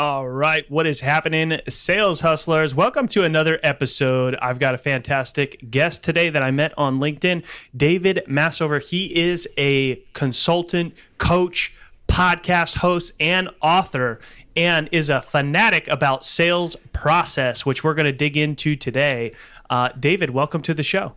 All 0.00 0.26
right, 0.26 0.64
what 0.70 0.86
is 0.86 1.00
happening, 1.00 1.60
sales 1.68 2.22
hustlers? 2.22 2.74
Welcome 2.74 3.06
to 3.08 3.22
another 3.22 3.60
episode. 3.62 4.34
I've 4.36 4.58
got 4.58 4.74
a 4.74 4.78
fantastic 4.78 5.70
guest 5.70 6.02
today 6.02 6.30
that 6.30 6.42
I 6.42 6.50
met 6.50 6.72
on 6.78 7.00
LinkedIn, 7.00 7.44
David 7.76 8.24
Masover. 8.26 8.82
He 8.82 9.14
is 9.14 9.46
a 9.58 9.96
consultant, 10.14 10.94
coach, 11.18 11.74
podcast 12.08 12.76
host, 12.76 13.12
and 13.20 13.50
author, 13.60 14.20
and 14.56 14.88
is 14.90 15.10
a 15.10 15.20
fanatic 15.20 15.86
about 15.88 16.24
sales 16.24 16.76
process, 16.94 17.66
which 17.66 17.84
we're 17.84 17.92
going 17.92 18.06
to 18.06 18.10
dig 18.10 18.38
into 18.38 18.76
today. 18.76 19.34
Uh, 19.68 19.90
David, 19.90 20.30
welcome 20.30 20.62
to 20.62 20.72
the 20.72 20.82
show. 20.82 21.12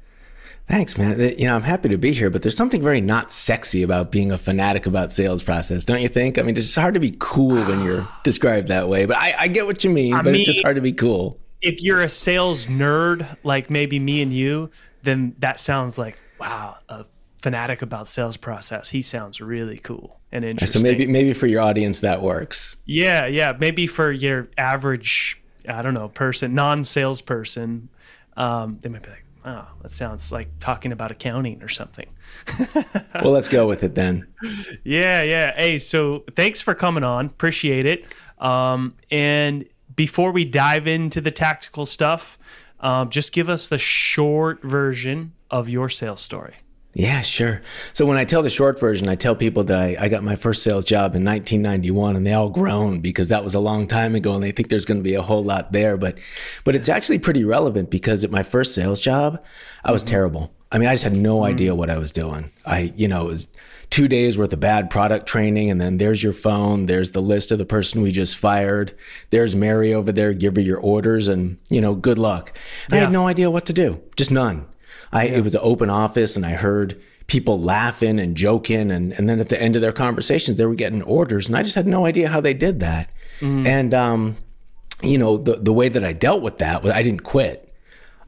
Thanks, 0.68 0.98
man. 0.98 1.20
You 1.20 1.46
know, 1.48 1.56
I'm 1.56 1.62
happy 1.62 1.90
to 1.90 1.98
be 1.98 2.14
here, 2.14 2.30
but 2.30 2.42
there's 2.42 2.56
something 2.56 2.82
very 2.82 3.02
not 3.02 3.32
sexy 3.32 3.84
about 3.84 4.12
being 4.12 4.32
a 4.32 4.38
fanatic 4.38 4.86
about 4.86 5.12
sales 5.12 5.44
process, 5.44 5.84
don't 5.84 6.02
you 6.02 6.08
think? 6.08 6.38
I 6.38 6.42
mean, 6.42 6.56
it's 6.56 6.66
just 6.66 6.80
hard 6.80 6.94
to 6.94 7.00
be 7.00 7.16
cool 7.20 7.62
when 7.66 7.84
you're 7.84 8.08
described 8.24 8.70
that 8.70 8.88
way, 8.88 9.06
but 9.06 9.18
I, 9.18 9.34
I 9.40 9.48
get 9.50 9.66
what 9.66 9.84
you 9.84 9.90
mean, 9.90 10.14
I 10.14 10.22
but 10.22 10.32
mean, 10.32 10.42
it's 10.42 10.46
just 10.46 10.64
hard 10.64 10.76
to 10.76 10.82
be 10.82 10.94
cool. 10.94 11.38
If 11.62 11.82
you're 11.82 12.02
a 12.02 12.10
sales 12.10 12.66
nerd, 12.66 13.38
like 13.44 13.70
maybe 13.70 14.00
me 14.00 14.22
and 14.22 14.34
you, 14.34 14.70
then 15.04 15.36
that 15.40 15.60
sounds 15.60 15.98
like, 15.98 16.18
wow, 16.40 16.78
a 16.90 17.06
fanatic 17.42 17.82
about 17.82 18.08
sales 18.08 18.38
process. 18.38 18.90
He 18.90 19.02
sounds 19.02 19.42
really 19.42 19.78
cool 19.78 20.20
and 20.32 20.44
interesting. 20.46 20.82
So 20.82 20.88
maybe, 20.88 21.06
maybe 21.08 21.34
for 21.34 21.46
your 21.46 21.62
audience 21.62 22.00
that 22.00 22.22
works. 22.22 22.78
Yeah, 22.86 23.28
yeah. 23.28 23.54
Maybe 23.58 23.86
for 23.86 24.12
your 24.12 24.48
average, 24.58 25.42
I 25.68 25.82
don't 25.82 25.94
know, 25.94 26.08
person, 26.10 26.56
non-salesperson, 26.56 27.90
um, 28.38 28.80
they 28.82 28.90
might 28.90 29.04
be 29.04 29.10
like, 29.10 29.23
oh, 29.46 29.68
that 29.82 29.92
sounds 29.92 30.32
like 30.32 30.50
talking 30.60 30.92
about 30.92 31.12
accounting 31.12 31.62
or 31.62 31.70
something. 31.70 32.08
well, 32.76 33.32
let's 33.32 33.48
go 33.48 33.68
with 33.68 33.84
it 33.84 33.96
then. 33.96 34.28
Yeah, 34.84 35.24
yeah. 35.24 35.56
Hey, 35.56 35.80
so 35.80 36.24
thanks 36.36 36.62
for 36.62 36.74
coming 36.74 37.04
on. 37.04 37.28
Appreciate 37.28 37.86
it. 37.86 38.06
Um, 38.40 38.96
and 39.12 39.66
before 39.96 40.32
we 40.32 40.46
dive 40.46 40.88
into 40.88 41.22
the 41.22 41.32
tactical 41.32 41.86
stuff, 41.86 42.38
um, 42.80 43.10
just 43.10 43.32
give 43.32 43.50
us 43.50 43.68
the 43.68 43.78
short 43.78 44.62
version 44.64 45.34
of 45.50 45.70
your 45.70 45.90
sales 45.90 46.22
story. 46.22 46.56
Yeah, 46.96 47.22
sure. 47.22 47.62
So 47.94 48.06
when 48.06 48.18
I 48.18 48.26
tell 48.26 48.44
the 48.44 48.52
short 48.52 48.80
version, 48.80 49.08
I 49.08 49.16
tell 49.16 49.36
people 49.36 49.64
that 49.64 49.80
I, 49.80 49.98
I, 50.00 50.10
got 50.10 50.24
my 50.24 50.36
first 50.36 50.62
sales 50.62 50.86
job 50.86 51.16
in 51.16 51.26
1991 51.26 52.16
and 52.16 52.26
they 52.26 52.34
all 52.34 52.50
groan 52.50 53.00
because 53.00 53.30
that 53.30 53.44
was 53.44 53.56
a 53.56 53.60
long 53.60 53.88
time 53.88 54.14
ago 54.14 54.36
and 54.36 54.44
they 54.44 54.52
think 54.52 54.70
there's 54.70 54.86
going 54.86 55.00
to 55.00 55.04
be 55.04 55.16
a 55.16 55.24
whole 55.24 55.44
lot 55.44 55.72
there. 55.72 55.98
But, 55.98 56.20
but 56.64 56.76
it's 56.76 56.90
actually 56.90 57.18
pretty 57.18 57.44
relevant 57.44 57.90
because 57.90 58.24
at 58.24 58.30
my 58.30 58.44
first 58.44 58.76
sales 58.76 59.00
job, 59.00 59.44
I 59.84 59.92
was 59.92 60.04
mm-hmm. 60.04 60.12
terrible. 60.12 60.54
I 60.72 60.78
mean, 60.78 60.88
I 60.88 60.94
just 60.94 61.04
had 61.04 61.14
no 61.14 61.38
mm-hmm. 61.38 61.52
idea 61.52 61.76
what 61.76 61.90
I 61.90 61.98
was 61.98 62.12
doing. 62.12 62.52
I, 62.64 62.94
you 62.96 63.08
know, 63.08 63.24
it 63.24 63.30
was 63.30 63.48
two 63.90 64.08
days 64.08 64.38
worth 64.38 64.54
of 64.54 64.60
bad 64.60 64.92
product 64.92 65.28
training. 65.28 65.72
And 65.72 65.82
then 65.82 65.98
there's 65.98 66.22
your 66.22 66.34
phone. 66.34 66.86
There's 66.86 67.12
the 67.12 67.22
list 67.22 67.52
of 67.52 67.58
the 67.60 67.66
person 67.66 68.02
we 68.02 68.12
just 68.12 68.38
fired. 68.38 68.96
There's 69.32 69.56
Mary 69.56 69.96
over 69.96 70.12
there. 70.12 70.34
Give 70.34 70.56
her 70.56 70.62
your 70.62 70.80
orders 70.80 71.28
and, 71.28 71.58
you 71.70 71.82
know, 71.82 71.96
good 71.96 72.20
luck. 72.20 72.56
Yeah. 72.90 72.98
I 72.98 73.00
had 73.02 73.12
no 73.12 73.28
idea 73.28 73.50
what 73.50 73.66
to 73.68 73.74
do. 73.74 74.02
Just 74.16 74.32
none. 74.32 74.68
I, 75.14 75.26
yeah. 75.26 75.38
it 75.38 75.44
was 75.44 75.56
an 75.56 75.62
open 75.64 75.90
office 75.90 76.36
and 76.36 76.46
I 76.46 76.52
heard 76.52 77.02
people 77.28 77.60
laughing 77.60 78.20
and 78.20 78.36
joking. 78.36 78.92
And, 78.92 79.14
and 79.14 79.30
then 79.30 79.40
at 79.40 79.50
the 79.50 79.62
end 79.62 79.76
of 79.76 79.82
their 79.82 79.92
conversations, 79.92 80.58
they 80.58 80.66
were 80.66 80.76
getting 80.76 81.02
orders. 81.04 81.48
And 81.48 81.56
I 81.56 81.64
just 81.64 81.76
had 81.76 81.88
no 81.88 82.06
idea 82.06 82.30
how 82.30 82.42
they 82.42 82.54
did 82.54 82.80
that. 82.82 83.10
Mm. 83.40 83.66
And, 83.66 83.94
um, 83.94 84.38
you 85.02 85.18
know, 85.18 85.38
the, 85.38 85.56
the 85.56 85.74
way 85.74 85.90
that 85.90 86.04
I 86.04 86.14
dealt 86.14 86.42
with 86.42 86.58
that 86.58 86.84
was 86.84 86.92
I 86.92 87.04
didn't 87.04 87.24
quit. 87.24 87.74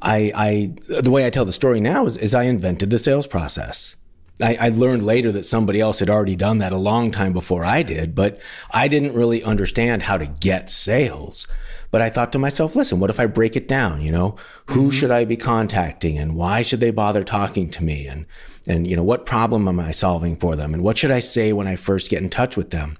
I, 0.01 0.31
I, 0.35 0.73
the 1.01 1.11
way 1.11 1.25
I 1.25 1.29
tell 1.29 1.45
the 1.45 1.53
story 1.53 1.79
now 1.79 2.05
is, 2.05 2.17
is 2.17 2.35
I 2.35 2.43
invented 2.43 2.89
the 2.89 2.99
sales 2.99 3.27
process. 3.27 3.95
I, 4.41 4.55
I, 4.59 4.69
learned 4.69 5.03
later 5.03 5.31
that 5.31 5.45
somebody 5.45 5.79
else 5.79 5.99
had 5.99 6.09
already 6.09 6.35
done 6.35 6.57
that 6.57 6.73
a 6.73 6.77
long 6.77 7.11
time 7.11 7.31
before 7.31 7.63
I 7.63 7.83
did, 7.83 8.13
but 8.13 8.39
I 8.71 8.87
didn't 8.87 9.13
really 9.13 9.41
understand 9.43 10.03
how 10.03 10.17
to 10.17 10.25
get 10.25 10.69
sales. 10.69 11.47
But 11.89 12.01
I 12.01 12.09
thought 12.09 12.33
to 12.33 12.39
myself, 12.39 12.75
listen, 12.75 12.99
what 12.99 13.09
if 13.09 13.21
I 13.21 13.27
break 13.27 13.55
it 13.55 13.69
down? 13.69 14.01
You 14.01 14.11
know, 14.11 14.35
who 14.65 14.81
mm-hmm. 14.81 14.89
should 14.89 15.11
I 15.11 15.23
be 15.23 15.37
contacting 15.37 16.17
and 16.17 16.35
why 16.35 16.61
should 16.61 16.81
they 16.81 16.91
bother 16.91 17.23
talking 17.23 17.69
to 17.69 17.83
me? 17.83 18.07
And, 18.07 18.25
and, 18.67 18.85
you 18.85 18.97
know, 18.97 19.03
what 19.03 19.25
problem 19.25 19.67
am 19.69 19.79
I 19.79 19.91
solving 19.91 20.35
for 20.35 20.57
them? 20.57 20.73
And 20.73 20.83
what 20.83 20.97
should 20.97 21.11
I 21.11 21.21
say 21.21 21.53
when 21.53 21.67
I 21.67 21.77
first 21.77 22.09
get 22.09 22.21
in 22.21 22.29
touch 22.29 22.57
with 22.57 22.71
them? 22.71 22.97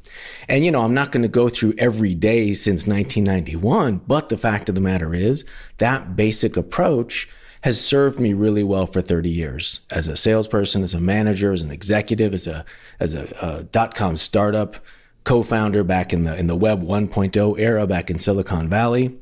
And, 0.48 0.64
you 0.64 0.72
know, 0.72 0.84
I'm 0.84 0.94
not 0.94 1.12
going 1.12 1.24
to 1.24 1.28
go 1.28 1.50
through 1.50 1.74
every 1.78 2.16
day 2.16 2.54
since 2.54 2.88
1991, 2.88 4.02
but 4.08 4.30
the 4.30 4.38
fact 4.38 4.70
of 4.70 4.76
the 4.76 4.82
matter 4.82 5.14
is 5.14 5.44
that 5.78 6.16
basic 6.16 6.56
approach 6.56 7.28
has 7.66 7.84
served 7.84 8.20
me 8.20 8.32
really 8.32 8.64
well 8.64 8.86
for 8.86 9.02
30 9.02 9.28
years 9.28 9.80
as 9.90 10.08
a 10.08 10.16
salesperson, 10.16 10.84
as 10.84 10.94
a 10.94 11.00
manager, 11.00 11.52
as 11.52 11.64
an 11.64 11.72
executive, 11.72 12.32
as 12.32 12.46
a, 12.46 12.64
as 13.00 13.16
a, 13.16 13.28
a 13.42 13.64
dot 13.64 13.96
com 13.96 14.16
startup 14.18 14.78
co-founder 15.24 15.84
back 15.84 16.14
in 16.14 16.26
the 16.26 16.38
in 16.38 16.46
the 16.46 16.56
web 16.56 16.84
1.0 16.84 17.60
era 17.60 17.88
back 17.88 18.12
in 18.12 18.20
Silicon 18.20 18.70
Valley 18.70 19.18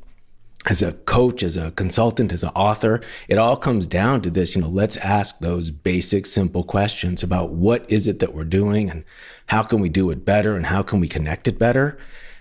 as 0.66 0.82
a 0.82 0.92
coach, 0.92 1.42
as 1.42 1.56
a 1.56 1.70
consultant, 1.70 2.34
as 2.34 2.42
an 2.42 2.50
author, 2.50 3.00
it 3.28 3.38
all 3.38 3.56
comes 3.56 3.86
down 3.86 4.20
to 4.20 4.30
this, 4.30 4.54
you 4.54 4.60
know, 4.60 4.68
let's 4.68 4.98
ask 4.98 5.38
those 5.38 5.70
basic, 5.70 6.26
simple 6.26 6.64
questions 6.64 7.22
about 7.22 7.52
what 7.52 7.90
is 7.90 8.06
it 8.08 8.18
that 8.18 8.34
we're 8.34 8.44
doing 8.44 8.90
and 8.90 9.04
how 9.46 9.62
can 9.62 9.80
we 9.80 9.88
do 9.88 10.10
it 10.10 10.24
better 10.24 10.54
and 10.54 10.66
how 10.66 10.82
can 10.82 11.00
we 11.00 11.08
connect 11.08 11.48
it 11.48 11.58
better. 11.58 11.98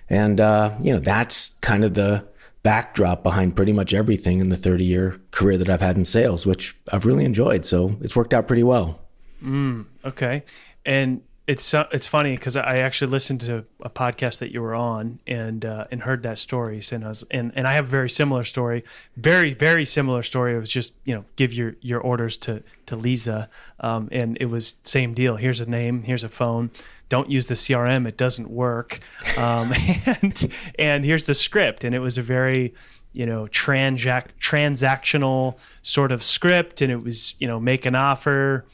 And, 0.09 0.41
uh, 0.41 0.75
you 0.81 0.94
know, 0.94 1.00
that's 1.00 1.53
kind 1.62 1.85
of 1.85 1.94
the 1.94 2.25
backdrop 2.63 3.24
behind 3.24 3.56
pretty 3.56 3.74
much 3.74 3.94
everything 3.94 4.40
in 4.40 4.50
the 4.50 4.57
30 4.57 4.84
year 4.84 5.19
career 5.31 5.57
that 5.57 5.69
I've 5.69 5.81
had 5.81 5.97
in 5.97 6.06
sales, 6.06 6.46
which 6.46 6.75
I've 6.91 7.06
really 7.06 7.25
enjoyed. 7.25 7.66
So 7.66 7.97
it's 8.01 8.16
worked 8.16 8.34
out 8.34 8.47
pretty 8.47 8.63
well. 8.63 9.01
Mm, 9.44 9.85
okay. 10.06 10.44
And 10.85 11.22
it's 11.46 11.73
uh, 11.73 11.88
it's 11.91 12.07
funny 12.07 12.35
because 12.38 12.56
I 12.56 12.78
actually 12.78 13.12
listened 13.12 13.41
to 13.41 13.66
a 13.82 13.90
podcast 13.90 14.40
that 14.40 14.53
you 14.53 14.61
were 14.61 14.73
on 14.73 15.20
and 15.28 15.66
uh, 15.66 15.87
and 15.91 16.03
heard 16.03 16.23
that 16.23 16.37
story. 16.37 16.82
And 16.91 17.03
I 17.03 17.09
was 17.09 17.26
and, 17.32 17.52
and 17.55 17.67
I 17.67 17.73
have 17.73 17.85
a 17.85 17.90
very 17.90 18.09
similar 18.09 18.43
story, 18.43 18.84
very 19.17 19.53
very 19.53 19.85
similar 19.85 20.23
story. 20.23 20.55
It 20.55 20.59
was 20.59 20.70
just 20.70 20.93
you 21.03 21.14
know 21.14 21.26
give 21.35 21.52
your 21.52 21.76
your 21.82 21.99
orders 21.99 22.37
to 22.40 22.64
to 22.85 22.96
Lisa, 22.96 23.49
um, 23.82 24.08
and 24.11 24.37
it 24.40 24.46
was 24.46 24.76
same 24.84 25.14
deal. 25.14 25.35
Here's 25.35 25.59
a 25.59 25.70
name, 25.70 26.03
here's 26.03 26.23
a 26.23 26.29
phone. 26.29 26.72
Don't 27.09 27.29
use 27.29 27.47
the 27.47 27.55
CRM; 27.55 28.08
it 28.08 28.17
doesn't 28.17 28.50
work. 28.50 29.00
Um, 29.38 29.73
and 30.05 30.53
and 30.79 31.05
here's 31.05 31.26
the 31.26 31.34
script, 31.34 31.84
and 31.84 31.94
it 31.96 32.00
was 32.00 32.17
a 32.17 32.22
very 32.22 32.73
you 33.11 33.26
know 33.26 33.47
transac- 33.47 34.32
transactional 34.40 35.58
sort 35.82 36.11
of 36.11 36.23
script, 36.23 36.82
and 36.82 36.91
it 36.91 37.03
was 37.03 37.35
you 37.40 37.47
know 37.47 37.59
make 37.59 37.85
an 37.85 37.96
offer 37.96 38.66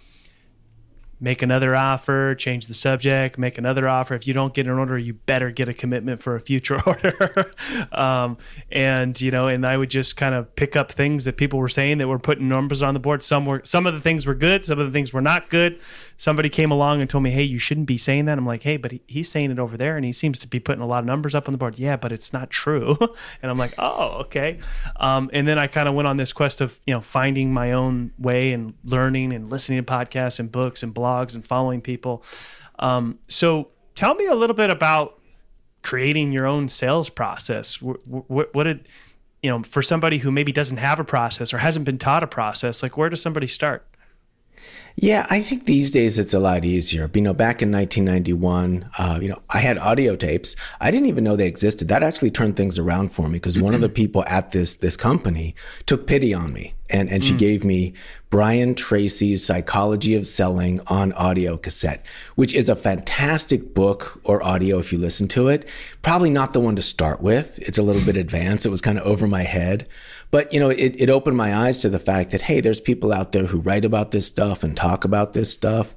make 1.19 1.41
another 1.41 1.75
offer, 1.75 2.33
change 2.35 2.67
the 2.67 2.73
subject, 2.73 3.37
make 3.37 3.57
another 3.57 3.89
offer. 3.89 4.15
If 4.15 4.25
you 4.25 4.33
don't 4.33 4.53
get 4.53 4.67
an 4.67 4.73
order, 4.73 4.97
you 4.97 5.13
better 5.13 5.51
get 5.51 5.67
a 5.67 5.73
commitment 5.73 6.21
for 6.21 6.35
a 6.35 6.39
future 6.39 6.79
order. 6.85 7.51
um, 7.91 8.37
and 8.71 9.19
you 9.19 9.31
know, 9.31 9.47
and 9.47 9.65
I 9.65 9.77
would 9.77 9.89
just 9.89 10.15
kind 10.15 10.33
of 10.33 10.55
pick 10.55 10.75
up 10.75 10.91
things 10.91 11.25
that 11.25 11.37
people 11.37 11.59
were 11.59 11.69
saying 11.69 11.97
that 11.97 12.07
were 12.07 12.19
putting 12.19 12.47
numbers 12.47 12.81
on 12.81 12.93
the 12.93 12.99
board. 12.99 13.23
Some 13.23 13.45
were, 13.45 13.61
some 13.65 13.85
of 13.85 13.93
the 13.93 14.01
things 14.01 14.25
were 14.25 14.35
good, 14.35 14.65
some 14.65 14.79
of 14.79 14.85
the 14.85 14.91
things 14.91 15.11
were 15.11 15.21
not 15.21 15.49
good. 15.49 15.79
Somebody 16.17 16.49
came 16.49 16.71
along 16.71 17.01
and 17.01 17.09
told 17.09 17.23
me, 17.23 17.31
"Hey, 17.31 17.43
you 17.43 17.59
shouldn't 17.59 17.87
be 17.87 17.97
saying 17.97 18.25
that." 18.25 18.37
I'm 18.37 18.45
like, 18.45 18.63
"Hey, 18.63 18.77
but 18.77 18.91
he, 18.91 19.01
he's 19.07 19.29
saying 19.29 19.51
it 19.51 19.59
over 19.59 19.77
there, 19.77 19.95
and 19.95 20.05
he 20.05 20.11
seems 20.11 20.39
to 20.39 20.47
be 20.47 20.59
putting 20.59 20.81
a 20.81 20.87
lot 20.87 20.99
of 20.99 21.05
numbers 21.05 21.35
up 21.35 21.47
on 21.47 21.53
the 21.53 21.57
board." 21.57 21.77
Yeah, 21.77 21.97
but 21.97 22.11
it's 22.11 22.31
not 22.31 22.49
true. 22.49 22.97
and 23.41 23.51
I'm 23.51 23.57
like, 23.57 23.73
"Oh, 23.77 24.17
okay." 24.21 24.59
Um, 24.97 25.29
and 25.33 25.47
then 25.47 25.57
I 25.57 25.67
kind 25.67 25.87
of 25.87 25.95
went 25.95 26.07
on 26.07 26.17
this 26.17 26.33
quest 26.33 26.61
of 26.61 26.79
you 26.85 26.93
know 26.93 27.01
finding 27.01 27.53
my 27.53 27.71
own 27.71 28.11
way 28.17 28.53
and 28.53 28.73
learning 28.83 29.33
and 29.33 29.49
listening 29.49 29.83
to 29.83 29.91
podcasts 29.91 30.39
and 30.39 30.51
books 30.51 30.83
and 30.83 30.93
blogs 30.93 31.08
blogs 31.09 31.35
and 31.35 31.45
following 31.45 31.81
people. 31.81 32.23
Um, 32.79 33.19
so 33.27 33.69
tell 33.95 34.15
me 34.15 34.25
a 34.25 34.35
little 34.35 34.55
bit 34.55 34.69
about 34.69 35.19
creating 35.81 36.31
your 36.31 36.45
own 36.45 36.67
sales 36.67 37.09
process. 37.09 37.81
What, 37.81 37.97
what, 38.07 38.53
what 38.53 38.63
did 38.63 38.87
you 39.41 39.49
know 39.49 39.63
for 39.63 39.81
somebody 39.81 40.19
who 40.19 40.31
maybe 40.31 40.51
doesn't 40.51 40.77
have 40.77 40.99
a 40.99 41.03
process 41.03 41.53
or 41.53 41.59
hasn't 41.59 41.85
been 41.85 41.97
taught 41.97 42.23
a 42.23 42.27
process? 42.27 42.83
Like 42.83 42.97
where 42.97 43.09
does 43.09 43.21
somebody 43.21 43.47
start? 43.47 43.85
Yeah, 45.01 45.25
I 45.29 45.41
think 45.41 45.65
these 45.65 45.91
days 45.91 46.19
it's 46.19 46.33
a 46.33 46.39
lot 46.39 46.65
easier. 46.65 47.09
You 47.13 47.21
know, 47.21 47.33
back 47.33 47.61
in 47.61 47.71
1991, 47.71 48.89
uh, 48.97 49.19
you 49.21 49.29
know, 49.29 49.41
I 49.49 49.59
had 49.59 49.77
audio 49.77 50.17
tapes. 50.17 50.57
I 50.81 50.91
didn't 50.91 51.07
even 51.07 51.23
know 51.23 51.37
they 51.37 51.47
existed. 51.47 51.87
That 51.87 52.03
actually 52.03 52.31
turned 52.31 52.57
things 52.57 52.77
around 52.77 53.13
for 53.13 53.27
me 53.29 53.33
because 53.33 53.61
one 53.61 53.73
of 53.73 53.79
the 53.79 53.87
people 53.99 54.25
at 54.27 54.51
this 54.51 54.75
this 54.75 54.97
company 54.97 55.55
took 55.85 56.05
pity 56.05 56.33
on 56.33 56.51
me 56.51 56.73
and 56.89 57.09
and 57.09 57.23
she 57.23 57.33
mm. 57.33 57.37
gave 57.37 57.63
me 57.63 57.93
Brian 58.29 58.75
Tracy's 58.75 59.43
Psychology 59.43 60.15
of 60.15 60.27
Selling 60.27 60.81
on 60.87 61.13
audio 61.13 61.57
cassette, 61.57 62.05
which 62.35 62.53
is 62.53 62.69
a 62.69 62.75
fantastic 62.75 63.73
book 63.73 64.19
or 64.23 64.43
audio 64.43 64.79
if 64.79 64.91
you 64.91 64.99
listen 64.99 65.27
to 65.29 65.47
it. 65.47 65.67
Probably 66.01 66.29
not 66.29 66.53
the 66.53 66.59
one 66.59 66.75
to 66.75 66.81
start 66.81 67.21
with. 67.21 67.57
It's 67.59 67.77
a 67.77 67.83
little 67.83 68.03
bit 68.05 68.17
advanced. 68.25 68.65
It 68.65 68.69
was 68.69 68.81
kind 68.81 68.99
of 68.99 69.05
over 69.05 69.27
my 69.27 69.43
head. 69.43 69.87
But, 70.31 70.53
you 70.53 70.59
know, 70.59 70.69
it, 70.69 70.95
it 70.97 71.09
opened 71.09 71.37
my 71.37 71.55
eyes 71.55 71.81
to 71.81 71.89
the 71.89 71.99
fact 71.99 72.31
that, 72.31 72.41
hey, 72.41 72.61
there's 72.61 72.79
people 72.79 73.11
out 73.11 73.31
there 73.31 73.45
who 73.45 73.59
write 73.59 73.85
about 73.85 74.11
this 74.11 74.27
stuff 74.27 74.63
and 74.63 74.77
talk 74.77 75.03
about 75.03 75.33
this 75.33 75.51
stuff. 75.51 75.95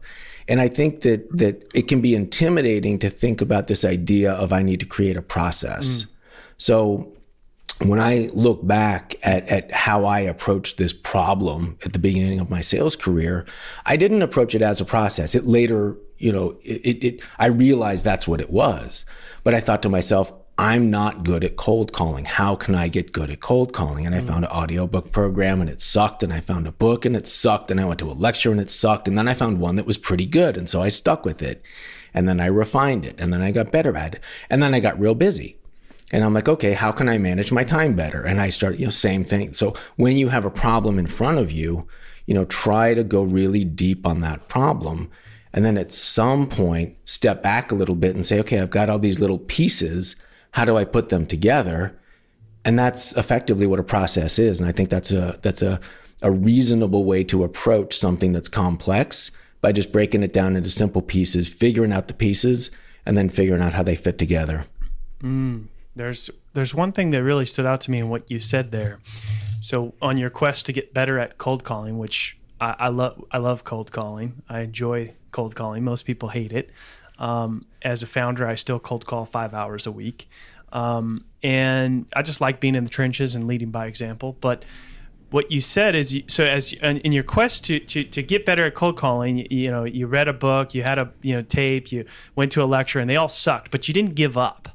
And 0.48 0.60
I 0.60 0.68
think 0.68 1.02
that 1.02 1.30
that 1.36 1.68
it 1.74 1.86
can 1.86 2.00
be 2.00 2.14
intimidating 2.14 2.98
to 3.00 3.10
think 3.10 3.40
about 3.40 3.68
this 3.68 3.84
idea 3.84 4.32
of 4.32 4.52
I 4.52 4.62
need 4.62 4.80
to 4.80 4.86
create 4.86 5.16
a 5.16 5.22
process. 5.22 6.02
Mm. 6.02 6.06
So 6.58 7.12
when 7.78 8.00
I 8.00 8.30
look 8.32 8.66
back 8.66 9.14
at, 9.22 9.48
at 9.48 9.72
how 9.72 10.04
I 10.04 10.20
approached 10.20 10.78
this 10.78 10.92
problem 10.92 11.78
at 11.84 11.92
the 11.92 11.98
beginning 11.98 12.40
of 12.40 12.50
my 12.50 12.60
sales 12.60 12.96
career, 12.96 13.46
I 13.86 13.96
didn't 13.96 14.22
approach 14.22 14.54
it 14.54 14.62
as 14.62 14.80
a 14.80 14.84
process. 14.84 15.34
It 15.34 15.46
later, 15.46 15.96
you 16.18 16.32
know, 16.32 16.56
it, 16.62 17.04
it, 17.04 17.20
I 17.38 17.46
realized 17.46 18.04
that's 18.04 18.28
what 18.28 18.40
it 18.40 18.50
was. 18.50 19.04
But 19.44 19.54
I 19.54 19.60
thought 19.60 19.82
to 19.82 19.88
myself, 19.88 20.32
I'm 20.58 20.90
not 20.90 21.24
good 21.24 21.44
at 21.44 21.56
cold 21.56 21.92
calling. 21.92 22.24
How 22.24 22.54
can 22.54 22.74
I 22.74 22.88
get 22.88 23.12
good 23.12 23.30
at 23.30 23.40
cold 23.40 23.72
calling? 23.72 24.06
And 24.06 24.14
I 24.14 24.20
mm. 24.20 24.26
found 24.26 24.44
an 24.44 24.50
audiobook 24.50 25.10
program 25.10 25.60
and 25.60 25.70
it 25.70 25.80
sucked. 25.80 26.22
And 26.22 26.32
I 26.32 26.40
found 26.40 26.66
a 26.66 26.72
book 26.72 27.04
and 27.04 27.16
it 27.16 27.26
sucked. 27.26 27.70
And 27.70 27.80
I 27.80 27.84
went 27.84 28.00
to 28.00 28.10
a 28.10 28.12
lecture 28.12 28.52
and 28.52 28.60
it 28.60 28.70
sucked. 28.70 29.08
And 29.08 29.16
then 29.16 29.28
I 29.28 29.34
found 29.34 29.60
one 29.60 29.76
that 29.76 29.86
was 29.86 29.98
pretty 29.98 30.26
good. 30.26 30.56
And 30.56 30.68
so 30.68 30.82
I 30.82 30.88
stuck 30.88 31.24
with 31.24 31.42
it. 31.42 31.62
And 32.14 32.28
then 32.28 32.38
I 32.38 32.46
refined 32.46 33.06
it. 33.06 33.16
And 33.18 33.32
then 33.32 33.40
I 33.40 33.50
got 33.50 33.72
better 33.72 33.96
at 33.96 34.14
it. 34.14 34.22
And 34.50 34.62
then 34.62 34.74
I 34.74 34.80
got 34.80 35.00
real 35.00 35.14
busy. 35.14 35.56
And 36.12 36.22
I'm 36.22 36.34
like, 36.34 36.48
okay, 36.48 36.74
how 36.74 36.92
can 36.92 37.08
I 37.08 37.16
manage 37.16 37.50
my 37.50 37.64
time 37.64 37.96
better? 37.96 38.22
And 38.22 38.38
I 38.38 38.50
started, 38.50 38.78
you 38.78 38.86
know, 38.86 38.90
same 38.90 39.24
thing. 39.24 39.54
So 39.54 39.74
when 39.96 40.18
you 40.18 40.28
have 40.28 40.44
a 40.44 40.50
problem 40.50 40.98
in 40.98 41.06
front 41.06 41.38
of 41.38 41.50
you, 41.50 41.88
you 42.26 42.34
know, 42.34 42.44
try 42.44 42.92
to 42.92 43.02
go 43.02 43.22
really 43.22 43.64
deep 43.64 44.06
on 44.06 44.20
that 44.20 44.46
problem. 44.48 45.10
And 45.54 45.64
then 45.64 45.78
at 45.78 45.92
some 45.92 46.48
point, 46.48 46.96
step 47.04 47.42
back 47.42 47.72
a 47.72 47.74
little 47.74 47.94
bit 47.94 48.14
and 48.14 48.24
say, 48.24 48.38
okay, 48.40 48.60
I've 48.60 48.70
got 48.70 48.90
all 48.90 48.98
these 48.98 49.20
little 49.20 49.38
pieces. 49.38 50.16
How 50.52 50.64
do 50.64 50.76
I 50.76 50.84
put 50.84 51.08
them 51.08 51.26
together? 51.26 51.98
And 52.64 52.78
that's 52.78 53.14
effectively 53.16 53.66
what 53.66 53.80
a 53.80 53.84
process 53.84 54.38
is. 54.38 54.60
And 54.60 54.68
I 54.68 54.72
think 54.72 54.88
that's 54.88 55.10
a, 55.10 55.38
that's 55.42 55.62
a, 55.62 55.80
a 56.22 56.30
reasonable 56.30 57.04
way 57.04 57.24
to 57.24 57.44
approach 57.44 57.98
something 57.98 58.32
that's 58.32 58.48
complex 58.48 59.32
by 59.60 59.72
just 59.72 59.92
breaking 59.92 60.22
it 60.22 60.32
down 60.32 60.56
into 60.56 60.70
simple 60.70 61.02
pieces, 61.02 61.48
figuring 61.48 61.92
out 61.92 62.08
the 62.08 62.14
pieces, 62.14 62.70
and 63.04 63.16
then 63.16 63.28
figuring 63.28 63.62
out 63.62 63.72
how 63.72 63.82
they 63.82 63.96
fit 63.96 64.18
together. 64.18 64.64
Mm, 65.22 65.66
there's 65.94 66.30
there's 66.52 66.74
one 66.74 66.92
thing 66.92 67.10
that 67.12 67.22
really 67.22 67.46
stood 67.46 67.66
out 67.66 67.80
to 67.82 67.90
me 67.90 67.98
in 67.98 68.08
what 68.08 68.30
you 68.30 68.38
said 68.38 68.70
there. 68.70 68.98
So 69.60 69.94
on 70.02 70.18
your 70.18 70.30
quest 70.30 70.66
to 70.66 70.72
get 70.72 70.92
better 70.92 71.18
at 71.18 71.38
cold 71.38 71.64
calling, 71.64 71.98
which 71.98 72.36
I, 72.60 72.74
I 72.78 72.88
love, 72.88 73.24
I 73.30 73.38
love 73.38 73.64
cold 73.64 73.92
calling. 73.92 74.42
I 74.48 74.60
enjoy 74.60 75.14
cold 75.30 75.54
calling. 75.54 75.84
Most 75.84 76.04
people 76.04 76.30
hate 76.30 76.52
it. 76.52 76.70
Um, 77.18 77.66
as 77.82 78.02
a 78.02 78.06
founder, 78.06 78.46
I 78.46 78.54
still 78.54 78.78
cold 78.78 79.06
call 79.06 79.24
five 79.26 79.54
hours 79.54 79.86
a 79.86 79.92
week, 79.92 80.28
um, 80.72 81.24
and 81.42 82.06
I 82.14 82.22
just 82.22 82.40
like 82.40 82.60
being 82.60 82.74
in 82.74 82.84
the 82.84 82.90
trenches 82.90 83.34
and 83.34 83.46
leading 83.46 83.70
by 83.70 83.86
example. 83.86 84.36
But 84.40 84.64
what 85.30 85.50
you 85.50 85.60
said 85.60 85.94
is 85.94 86.14
you, 86.14 86.24
so 86.26 86.44
as 86.44 86.72
in 86.72 87.12
your 87.12 87.22
quest 87.22 87.64
to, 87.64 87.78
to 87.78 88.04
to 88.04 88.22
get 88.22 88.44
better 88.44 88.64
at 88.64 88.74
cold 88.74 88.96
calling 88.96 89.38
you, 89.38 89.46
you, 89.50 89.70
know 89.70 89.84
you 89.84 90.06
read 90.06 90.28
a 90.28 90.32
book 90.32 90.74
you 90.74 90.82
had 90.82 90.98
a 90.98 91.10
you 91.22 91.34
know 91.34 91.40
tape 91.40 91.90
you 91.90 92.04
went 92.36 92.52
to 92.52 92.62
a 92.62 92.66
lecture 92.66 92.98
and 92.98 93.08
they 93.08 93.16
all 93.16 93.30
sucked 93.30 93.70
but 93.70 93.88
you 93.88 93.94
didn't 93.94 94.14
give 94.14 94.36
up 94.36 94.68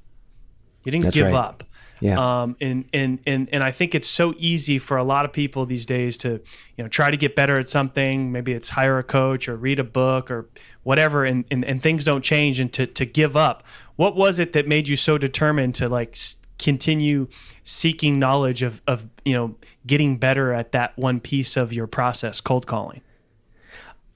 you 0.88 0.92
didn't 0.92 1.04
That's 1.04 1.16
give 1.18 1.26
right. 1.26 1.36
up. 1.36 1.64
Yeah. 2.00 2.42
Um, 2.42 2.56
and, 2.62 2.86
and, 2.94 3.20
and, 3.26 3.50
and 3.52 3.64
I 3.64 3.72
think 3.72 3.96
it's 3.96 4.08
so 4.08 4.34
easy 4.38 4.78
for 4.78 4.98
a 4.98 5.04
lot 5.04 5.26
of 5.26 5.34
people 5.34 5.66
these 5.66 5.86
days 5.86 6.18
to, 6.20 6.42
you 6.76 6.84
know, 6.84 6.88
try 6.88 7.10
to 7.10 7.18
get 7.18 7.36
better 7.36 7.60
at 7.60 7.70
something. 7.70 8.32
Maybe 8.32 8.54
it's 8.54 8.70
hire 8.70 9.00
a 9.00 9.04
coach 9.04 9.50
or 9.50 9.56
read 9.56 9.80
a 9.80 9.84
book 9.84 10.30
or 10.30 10.48
whatever. 10.84 11.26
And, 11.26 11.46
and, 11.50 11.66
and 11.66 11.82
things 11.82 12.06
don't 12.06 12.24
change 12.24 12.60
and 12.60 12.72
to, 12.74 12.86
to 12.86 13.06
give 13.06 13.36
up. 13.36 13.64
What 13.96 14.16
was 14.16 14.38
it 14.38 14.54
that 14.54 14.68
made 14.68 14.88
you 14.88 14.96
so 14.96 15.18
determined 15.18 15.74
to 15.76 15.90
like 15.90 16.18
continue 16.60 17.28
seeking 17.64 18.20
knowledge 18.20 18.62
of, 18.62 18.82
of, 18.88 19.08
you 19.26 19.34
know, 19.34 19.56
getting 19.86 20.18
better 20.18 20.54
at 20.54 20.72
that 20.74 20.98
one 20.98 21.20
piece 21.20 21.58
of 21.58 21.74
your 21.74 21.88
process, 21.88 22.42
cold 22.42 22.68
calling? 22.68 23.02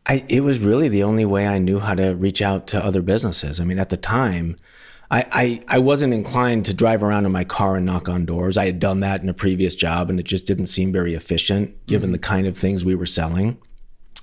I, 0.06 0.26
it 0.28 0.42
was 0.42 0.60
really 0.60 0.90
the 0.90 1.04
only 1.04 1.26
way 1.26 1.48
I 1.48 1.60
knew 1.60 1.80
how 1.80 1.94
to 1.96 2.16
reach 2.16 2.42
out 2.42 2.68
to 2.68 2.84
other 2.84 3.02
businesses. 3.02 3.60
I 3.60 3.64
mean, 3.64 3.80
at 3.80 3.90
the 3.90 3.98
time, 3.98 4.58
I, 5.12 5.26
I, 5.32 5.76
I 5.76 5.80
wasn't 5.80 6.14
inclined 6.14 6.66
to 6.66 6.74
drive 6.74 7.04
around 7.04 7.26
in 7.26 7.34
my 7.34 7.44
car 7.44 7.76
and 7.76 7.86
knock 7.86 8.08
on 8.08 8.26
doors. 8.26 8.58
I 8.58 8.66
had 8.66 8.80
done 8.80 9.02
that 9.02 9.22
in 9.22 9.28
a 9.28 9.34
previous 9.34 9.76
job 9.76 10.10
and 10.10 10.20
it 10.20 10.24
just 10.24 10.48
didn't 10.48 10.68
seem 10.68 10.94
very 10.94 11.14
efficient 11.14 11.86
given 11.86 12.08
mm-hmm. 12.08 12.14
the 12.14 12.20
kind 12.20 12.48
of 12.48 12.58
things 12.58 12.86
we 12.86 12.96
were 12.96 13.06
selling. 13.06 13.60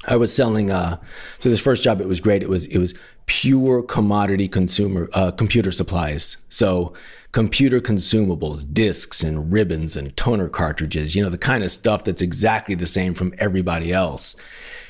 I 0.07 0.17
was 0.17 0.35
selling 0.35 0.71
uh 0.71 0.99
so 1.41 1.51
this 1.51 1.61
first 1.61 1.83
job 1.83 2.01
it 2.01 2.09
was 2.09 2.21
great. 2.21 2.43
It 2.43 2.49
was 2.49 2.67
it 2.67 2.79
was 2.79 2.95
pure 3.27 3.83
commodity 3.83 4.49
consumer 4.49 5.11
uh, 5.13 5.31
computer 5.33 5.71
supplies. 5.71 6.39
So 6.49 6.95
computer 7.33 7.81
consumables, 7.81 8.65
discs 8.73 9.23
and 9.23 9.53
ribbons 9.53 9.97
and 9.97 10.17
toner 10.17 10.49
cartridges, 10.49 11.15
you 11.15 11.23
know, 11.23 11.29
the 11.29 11.39
kind 11.39 11.63
of 11.63 11.71
stuff 11.71 12.05
that's 12.05 12.23
exactly 12.23 12.75
the 12.75 12.87
same 12.87 13.15
from 13.15 13.35
everybody 13.39 13.93
else. 13.93 14.35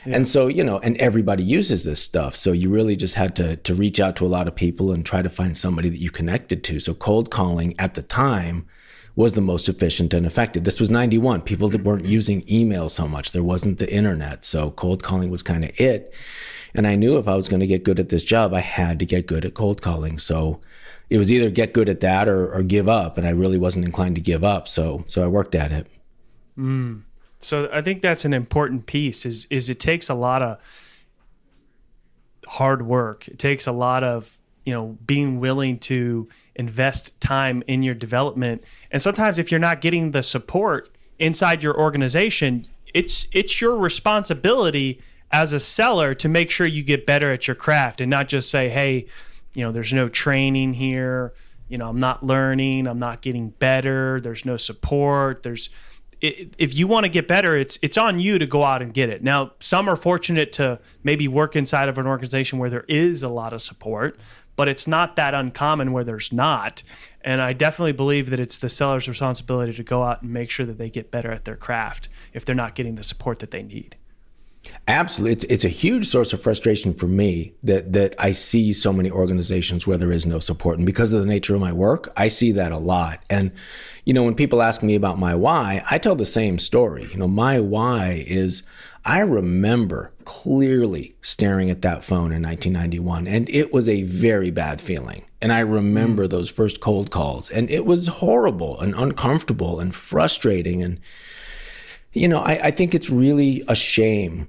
Yeah. 0.06 0.16
And 0.16 0.28
so, 0.28 0.46
you 0.46 0.62
know, 0.62 0.78
and 0.78 0.96
everybody 0.98 1.42
uses 1.42 1.84
this 1.84 2.00
stuff. 2.00 2.36
So 2.36 2.52
you 2.52 2.70
really 2.70 2.94
just 2.94 3.16
had 3.16 3.34
to 3.36 3.56
to 3.56 3.74
reach 3.74 3.98
out 3.98 4.14
to 4.16 4.26
a 4.26 4.28
lot 4.28 4.46
of 4.46 4.54
people 4.54 4.92
and 4.92 5.04
try 5.04 5.22
to 5.22 5.28
find 5.28 5.56
somebody 5.56 5.88
that 5.88 5.98
you 5.98 6.10
connected 6.10 6.62
to. 6.64 6.80
So 6.80 6.94
cold 6.94 7.30
calling 7.30 7.74
at 7.78 7.94
the 7.94 8.02
time 8.02 8.66
was 9.16 9.32
the 9.32 9.40
most 9.40 9.68
efficient 9.68 10.14
and 10.14 10.24
effective. 10.24 10.62
This 10.62 10.78
was 10.78 10.90
91. 10.90 11.42
People 11.42 11.68
that 11.70 11.82
weren't 11.82 12.04
using 12.04 12.44
email 12.48 12.88
so 12.88 13.08
much. 13.08 13.32
There 13.32 13.42
wasn't 13.42 13.80
the 13.80 13.92
internet. 13.92 14.44
So 14.44 14.70
cold 14.70 15.02
calling 15.02 15.28
was 15.28 15.42
kind 15.42 15.64
of 15.64 15.72
it. 15.80 16.14
And 16.72 16.86
I 16.86 16.94
knew 16.94 17.18
if 17.18 17.26
I 17.26 17.34
was 17.34 17.48
going 17.48 17.58
to 17.58 17.66
get 17.66 17.82
good 17.82 17.98
at 17.98 18.10
this 18.10 18.22
job, 18.22 18.54
I 18.54 18.60
had 18.60 19.00
to 19.00 19.06
get 19.06 19.26
good 19.26 19.44
at 19.44 19.54
cold 19.54 19.82
calling. 19.82 20.18
So 20.18 20.60
it 21.10 21.18
was 21.18 21.32
either 21.32 21.50
get 21.50 21.72
good 21.72 21.88
at 21.88 22.00
that 22.00 22.28
or, 22.28 22.52
or 22.52 22.62
give 22.62 22.88
up. 22.88 23.18
And 23.18 23.26
I 23.26 23.30
really 23.30 23.58
wasn't 23.58 23.84
inclined 23.84 24.16
to 24.16 24.20
give 24.20 24.44
up. 24.44 24.68
So, 24.68 25.04
so 25.06 25.24
I 25.24 25.26
worked 25.26 25.54
at 25.54 25.72
it. 25.72 25.86
Mm. 26.58 27.02
So 27.38 27.68
I 27.72 27.82
think 27.82 28.02
that's 28.02 28.24
an 28.24 28.34
important 28.34 28.86
piece 28.86 29.24
is 29.24 29.46
is 29.48 29.70
it 29.70 29.78
takes 29.78 30.08
a 30.08 30.14
lot 30.14 30.42
of 30.42 30.58
hard 32.46 32.82
work. 32.82 33.28
It 33.28 33.38
takes 33.38 33.66
a 33.66 33.72
lot 33.72 34.02
of, 34.02 34.38
you 34.64 34.72
know, 34.72 34.98
being 35.06 35.38
willing 35.38 35.78
to 35.80 36.28
invest 36.56 37.18
time 37.20 37.62
in 37.68 37.82
your 37.82 37.94
development. 37.94 38.64
And 38.90 39.00
sometimes 39.00 39.38
if 39.38 39.52
you're 39.52 39.60
not 39.60 39.80
getting 39.80 40.10
the 40.10 40.22
support 40.22 40.90
inside 41.18 41.62
your 41.62 41.78
organization, 41.78 42.66
it's 42.92 43.28
it's 43.32 43.60
your 43.60 43.76
responsibility 43.76 45.00
as 45.30 45.52
a 45.52 45.60
seller 45.60 46.14
to 46.14 46.28
make 46.28 46.50
sure 46.50 46.66
you 46.66 46.82
get 46.82 47.06
better 47.06 47.30
at 47.30 47.46
your 47.46 47.54
craft 47.54 48.00
and 48.00 48.10
not 48.10 48.28
just 48.28 48.50
say, 48.50 48.68
"Hey, 48.68 49.06
you 49.54 49.64
know, 49.64 49.72
there's 49.72 49.92
no 49.92 50.08
training 50.08 50.74
here, 50.74 51.32
you 51.68 51.78
know, 51.78 51.88
I'm 51.88 51.98
not 51.98 52.24
learning, 52.24 52.86
I'm 52.86 52.98
not 52.98 53.22
getting 53.22 53.50
better, 53.50 54.20
there's 54.20 54.44
no 54.44 54.56
support, 54.56 55.42
there's 55.42 55.70
if 56.20 56.74
you 56.74 56.88
want 56.88 57.04
to 57.04 57.08
get 57.08 57.28
better, 57.28 57.56
it's 57.56 57.78
it's 57.80 57.96
on 57.96 58.18
you 58.18 58.38
to 58.38 58.46
go 58.46 58.64
out 58.64 58.82
and 58.82 58.92
get 58.92 59.08
it. 59.08 59.22
Now, 59.22 59.52
some 59.60 59.88
are 59.88 59.94
fortunate 59.96 60.50
to 60.54 60.80
maybe 61.04 61.28
work 61.28 61.54
inside 61.54 61.88
of 61.88 61.96
an 61.96 62.06
organization 62.06 62.58
where 62.58 62.70
there 62.70 62.84
is 62.88 63.22
a 63.22 63.28
lot 63.28 63.52
of 63.52 63.62
support, 63.62 64.18
but 64.56 64.66
it's 64.66 64.88
not 64.88 65.14
that 65.14 65.34
uncommon 65.34 65.92
where 65.92 66.02
there's 66.02 66.32
not. 66.32 66.82
And 67.20 67.40
I 67.40 67.52
definitely 67.52 67.92
believe 67.92 68.30
that 68.30 68.40
it's 68.40 68.58
the 68.58 68.68
seller's 68.68 69.08
responsibility 69.08 69.72
to 69.74 69.82
go 69.84 70.02
out 70.02 70.22
and 70.22 70.32
make 70.32 70.50
sure 70.50 70.66
that 70.66 70.78
they 70.78 70.90
get 70.90 71.10
better 71.10 71.30
at 71.30 71.44
their 71.44 71.56
craft 71.56 72.08
if 72.32 72.44
they're 72.44 72.54
not 72.54 72.74
getting 72.74 72.96
the 72.96 73.04
support 73.04 73.38
that 73.40 73.50
they 73.52 73.62
need. 73.62 73.96
Absolutely, 74.86 75.32
it's 75.32 75.44
it's 75.44 75.64
a 75.64 75.68
huge 75.68 76.06
source 76.06 76.32
of 76.32 76.40
frustration 76.40 76.94
for 76.94 77.06
me 77.06 77.52
that 77.62 77.92
that 77.92 78.14
I 78.18 78.32
see 78.32 78.72
so 78.72 78.92
many 78.92 79.10
organizations 79.10 79.86
where 79.86 79.98
there 79.98 80.12
is 80.12 80.24
no 80.24 80.38
support, 80.38 80.78
and 80.78 80.86
because 80.86 81.12
of 81.12 81.20
the 81.20 81.26
nature 81.26 81.54
of 81.54 81.60
my 81.60 81.72
work, 81.72 82.10
I 82.16 82.28
see 82.28 82.52
that 82.52 82.72
a 82.72 82.78
lot. 82.78 83.22
And 83.28 83.52
you 84.04 84.14
know, 84.14 84.22
when 84.22 84.34
people 84.34 84.62
ask 84.62 84.82
me 84.82 84.94
about 84.94 85.18
my 85.18 85.34
why, 85.34 85.82
I 85.90 85.98
tell 85.98 86.16
the 86.16 86.24
same 86.24 86.58
story. 86.58 87.06
You 87.10 87.18
know, 87.18 87.28
my 87.28 87.60
why 87.60 88.24
is 88.26 88.62
I 89.04 89.20
remember 89.20 90.12
clearly 90.24 91.14
staring 91.20 91.70
at 91.70 91.82
that 91.82 92.02
phone 92.02 92.32
in 92.32 92.42
1991, 92.42 93.26
and 93.26 93.48
it 93.50 93.72
was 93.72 93.88
a 93.88 94.02
very 94.02 94.50
bad 94.50 94.80
feeling. 94.80 95.26
And 95.40 95.52
I 95.52 95.60
remember 95.60 96.26
mm. 96.26 96.30
those 96.30 96.50
first 96.50 96.80
cold 96.80 97.10
calls, 97.10 97.50
and 97.50 97.70
it 97.70 97.84
was 97.84 98.06
horrible 98.06 98.80
and 98.80 98.94
uncomfortable 98.94 99.78
and 99.80 99.94
frustrating. 99.94 100.82
And, 100.82 101.00
you 102.12 102.28
know, 102.28 102.40
I, 102.40 102.66
I 102.66 102.70
think 102.70 102.94
it's 102.94 103.10
really 103.10 103.64
a 103.68 103.74
shame 103.74 104.48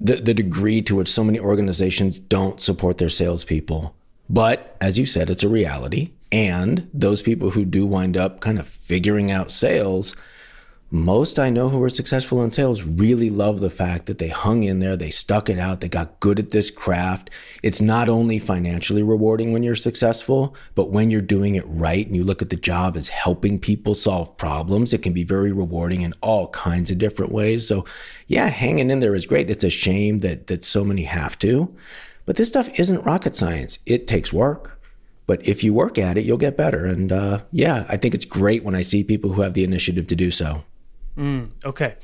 the, 0.00 0.16
the 0.16 0.34
degree 0.34 0.82
to 0.82 0.96
which 0.96 1.08
so 1.08 1.24
many 1.24 1.40
organizations 1.40 2.18
don't 2.18 2.60
support 2.60 2.98
their 2.98 3.08
salespeople. 3.08 3.94
But 4.30 4.76
as 4.80 4.98
you 4.98 5.06
said, 5.06 5.30
it's 5.30 5.42
a 5.42 5.48
reality. 5.48 6.12
And 6.30 6.88
those 6.92 7.22
people 7.22 7.50
who 7.50 7.64
do 7.64 7.86
wind 7.86 8.16
up 8.16 8.40
kind 8.40 8.58
of 8.58 8.66
figuring 8.68 9.30
out 9.30 9.50
sales, 9.50 10.14
most 10.90 11.38
I 11.38 11.50
know 11.50 11.68
who 11.68 11.78
were 11.78 11.90
successful 11.90 12.42
in 12.42 12.50
sales 12.50 12.82
really 12.82 13.28
love 13.28 13.60
the 13.60 13.68
fact 13.68 14.06
that 14.06 14.16
they 14.16 14.28
hung 14.28 14.62
in 14.62 14.78
there, 14.78 14.96
they 14.96 15.10
stuck 15.10 15.50
it 15.50 15.58
out, 15.58 15.82
they 15.82 15.88
got 15.88 16.18
good 16.18 16.38
at 16.38 16.48
this 16.48 16.70
craft. 16.70 17.28
It's 17.62 17.82
not 17.82 18.08
only 18.08 18.38
financially 18.38 19.02
rewarding 19.02 19.52
when 19.52 19.62
you're 19.62 19.76
successful, 19.76 20.54
but 20.74 20.90
when 20.90 21.10
you're 21.10 21.20
doing 21.20 21.56
it 21.56 21.64
right 21.66 22.06
and 22.06 22.16
you 22.16 22.24
look 22.24 22.40
at 22.40 22.48
the 22.48 22.56
job 22.56 22.96
as 22.96 23.08
helping 23.08 23.58
people 23.58 23.94
solve 23.94 24.34
problems, 24.38 24.94
it 24.94 25.02
can 25.02 25.12
be 25.12 25.24
very 25.24 25.52
rewarding 25.52 26.00
in 26.00 26.14
all 26.22 26.48
kinds 26.48 26.90
of 26.90 26.96
different 26.96 27.32
ways. 27.32 27.68
So, 27.68 27.84
yeah, 28.26 28.48
hanging 28.48 28.90
in 28.90 29.00
there 29.00 29.14
is 29.14 29.26
great. 29.26 29.50
It's 29.50 29.64
a 29.64 29.70
shame 29.70 30.20
that 30.20 30.46
that 30.46 30.64
so 30.64 30.84
many 30.84 31.02
have 31.02 31.38
to. 31.40 31.70
But 32.24 32.36
this 32.36 32.48
stuff 32.48 32.70
isn't 32.78 33.04
rocket 33.04 33.36
science. 33.36 33.78
It 33.84 34.06
takes 34.06 34.32
work. 34.32 34.80
But 35.26 35.46
if 35.46 35.62
you 35.62 35.74
work 35.74 35.98
at 35.98 36.16
it, 36.16 36.24
you'll 36.24 36.38
get 36.38 36.56
better. 36.56 36.86
And 36.86 37.12
uh, 37.12 37.40
yeah, 37.52 37.84
I 37.90 37.98
think 37.98 38.14
it's 38.14 38.24
great 38.24 38.64
when 38.64 38.74
I 38.74 38.80
see 38.80 39.04
people 39.04 39.34
who 39.34 39.42
have 39.42 39.52
the 39.52 39.64
initiative 39.64 40.06
to 40.06 40.16
do 40.16 40.30
so. 40.30 40.64
Mm, 41.18 41.50
okay. 41.64 41.96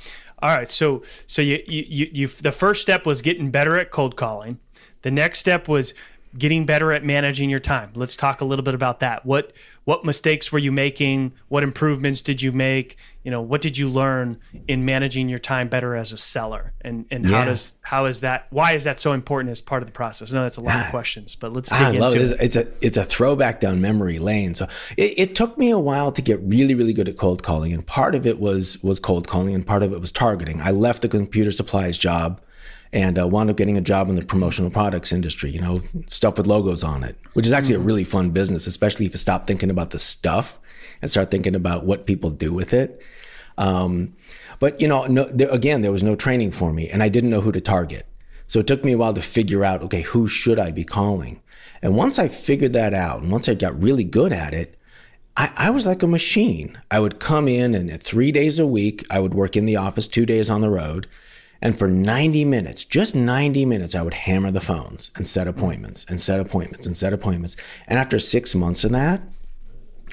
All 0.42 0.54
right. 0.54 0.68
So 0.68 1.02
so 1.26 1.40
you, 1.40 1.62
you 1.66 2.10
you 2.12 2.28
the 2.28 2.52
first 2.52 2.82
step 2.82 3.06
was 3.06 3.22
getting 3.22 3.50
better 3.50 3.78
at 3.78 3.90
cold 3.90 4.16
calling. 4.16 4.58
The 5.02 5.10
next 5.10 5.38
step 5.38 5.68
was 5.68 5.94
getting 6.36 6.66
better 6.66 6.92
at 6.92 7.04
managing 7.04 7.50
your 7.50 7.58
time. 7.58 7.90
Let's 7.94 8.16
talk 8.16 8.40
a 8.40 8.44
little 8.44 8.64
bit 8.64 8.74
about 8.74 9.00
that. 9.00 9.24
What 9.24 9.52
what 9.84 10.04
mistakes 10.04 10.50
were 10.50 10.58
you 10.58 10.72
making? 10.72 11.32
What 11.48 11.62
improvements 11.62 12.22
did 12.22 12.40
you 12.40 12.52
make? 12.52 12.96
You 13.22 13.30
know, 13.30 13.42
what 13.42 13.60
did 13.60 13.76
you 13.76 13.88
learn 13.88 14.38
in 14.66 14.84
managing 14.84 15.28
your 15.28 15.38
time 15.38 15.68
better 15.68 15.94
as 15.94 16.12
a 16.12 16.16
seller? 16.16 16.72
And 16.80 17.06
and 17.10 17.24
yeah. 17.24 17.38
how 17.38 17.44
does 17.44 17.76
how 17.82 18.04
is 18.06 18.20
that 18.20 18.46
why 18.50 18.72
is 18.72 18.84
that 18.84 18.98
so 18.98 19.12
important 19.12 19.50
as 19.50 19.60
part 19.60 19.82
of 19.82 19.86
the 19.86 19.92
process? 19.92 20.32
I 20.32 20.36
know 20.36 20.42
that's 20.42 20.56
a 20.56 20.62
lot 20.62 20.74
ah, 20.76 20.84
of 20.86 20.90
questions, 20.90 21.36
but 21.36 21.52
let's 21.52 21.68
dig 21.68 21.78
I 21.78 21.90
love 21.92 22.14
into 22.14 22.34
it. 22.34 22.40
It's 22.40 22.56
a 22.56 22.66
it's 22.80 22.96
a 22.96 23.04
throwback 23.04 23.60
down 23.60 23.80
memory 23.80 24.18
lane. 24.18 24.54
So 24.54 24.66
it, 24.96 25.18
it 25.18 25.34
took 25.34 25.56
me 25.56 25.70
a 25.70 25.78
while 25.78 26.10
to 26.12 26.22
get 26.22 26.40
really 26.42 26.74
really 26.74 26.92
good 26.92 27.08
at 27.08 27.16
cold 27.16 27.42
calling, 27.42 27.72
and 27.72 27.86
part 27.86 28.14
of 28.14 28.26
it 28.26 28.40
was 28.40 28.82
was 28.82 28.98
cold 28.98 29.28
calling, 29.28 29.54
and 29.54 29.66
part 29.66 29.82
of 29.82 29.92
it 29.92 30.00
was 30.00 30.10
targeting. 30.10 30.60
I 30.60 30.70
left 30.70 31.02
the 31.02 31.08
computer 31.08 31.52
supplies 31.52 31.96
job 31.96 32.40
and 32.94 33.18
uh, 33.18 33.26
wound 33.26 33.50
up 33.50 33.56
getting 33.56 33.76
a 33.76 33.80
job 33.80 34.08
in 34.08 34.14
the 34.14 34.24
promotional 34.24 34.70
products 34.70 35.12
industry, 35.12 35.50
you 35.50 35.60
know, 35.60 35.82
stuff 36.06 36.38
with 36.38 36.46
logos 36.46 36.84
on 36.84 37.02
it, 37.02 37.18
which 37.32 37.44
is 37.44 37.52
actually 37.52 37.74
mm-hmm. 37.74 37.82
a 37.82 37.86
really 37.86 38.04
fun 38.04 38.30
business, 38.30 38.68
especially 38.68 39.04
if 39.04 39.12
you 39.12 39.18
stop 39.18 39.48
thinking 39.48 39.68
about 39.68 39.90
the 39.90 39.98
stuff 39.98 40.60
and 41.02 41.10
start 41.10 41.28
thinking 41.28 41.56
about 41.56 41.84
what 41.84 42.06
people 42.06 42.30
do 42.30 42.52
with 42.52 42.72
it. 42.72 43.02
Um, 43.58 44.14
but, 44.60 44.80
you 44.80 44.86
know, 44.86 45.06
no, 45.06 45.24
there, 45.24 45.50
again, 45.50 45.82
there 45.82 45.90
was 45.90 46.04
no 46.04 46.14
training 46.14 46.52
for 46.52 46.72
me 46.72 46.88
and 46.88 47.02
I 47.02 47.08
didn't 47.08 47.30
know 47.30 47.40
who 47.40 47.50
to 47.50 47.60
target. 47.60 48.06
So 48.46 48.60
it 48.60 48.68
took 48.68 48.84
me 48.84 48.92
a 48.92 48.98
while 48.98 49.12
to 49.12 49.22
figure 49.22 49.64
out, 49.64 49.82
okay, 49.82 50.02
who 50.02 50.28
should 50.28 50.60
I 50.60 50.70
be 50.70 50.84
calling? 50.84 51.42
And 51.82 51.96
once 51.96 52.20
I 52.20 52.28
figured 52.28 52.74
that 52.74 52.94
out 52.94 53.22
and 53.22 53.32
once 53.32 53.48
I 53.48 53.54
got 53.54 53.80
really 53.82 54.04
good 54.04 54.32
at 54.32 54.54
it, 54.54 54.78
I, 55.36 55.50
I, 55.56 55.70
was 55.70 55.84
like 55.84 56.04
a 56.04 56.06
machine. 56.06 56.80
I 56.92 57.00
would 57.00 57.18
come 57.18 57.48
in 57.48 57.74
and 57.74 58.00
three 58.00 58.30
days 58.30 58.60
a 58.60 58.66
week, 58.68 59.04
I 59.10 59.18
would 59.18 59.34
work 59.34 59.56
in 59.56 59.66
the 59.66 59.74
office, 59.74 60.06
two 60.06 60.24
days 60.24 60.48
on 60.48 60.60
the 60.60 60.70
road. 60.70 61.08
And 61.64 61.78
for 61.78 61.88
90 61.88 62.44
minutes, 62.44 62.84
just 62.84 63.14
90 63.14 63.64
minutes, 63.64 63.94
I 63.94 64.02
would 64.02 64.12
hammer 64.12 64.50
the 64.50 64.60
phones 64.60 65.10
and 65.16 65.26
set 65.26 65.48
appointments 65.48 66.04
and 66.06 66.20
set 66.20 66.38
appointments 66.38 66.86
and 66.86 66.94
set 66.94 67.14
appointments. 67.14 67.56
And 67.88 67.98
after 67.98 68.18
six 68.18 68.54
months 68.54 68.84
of 68.84 68.92
that, 68.92 69.22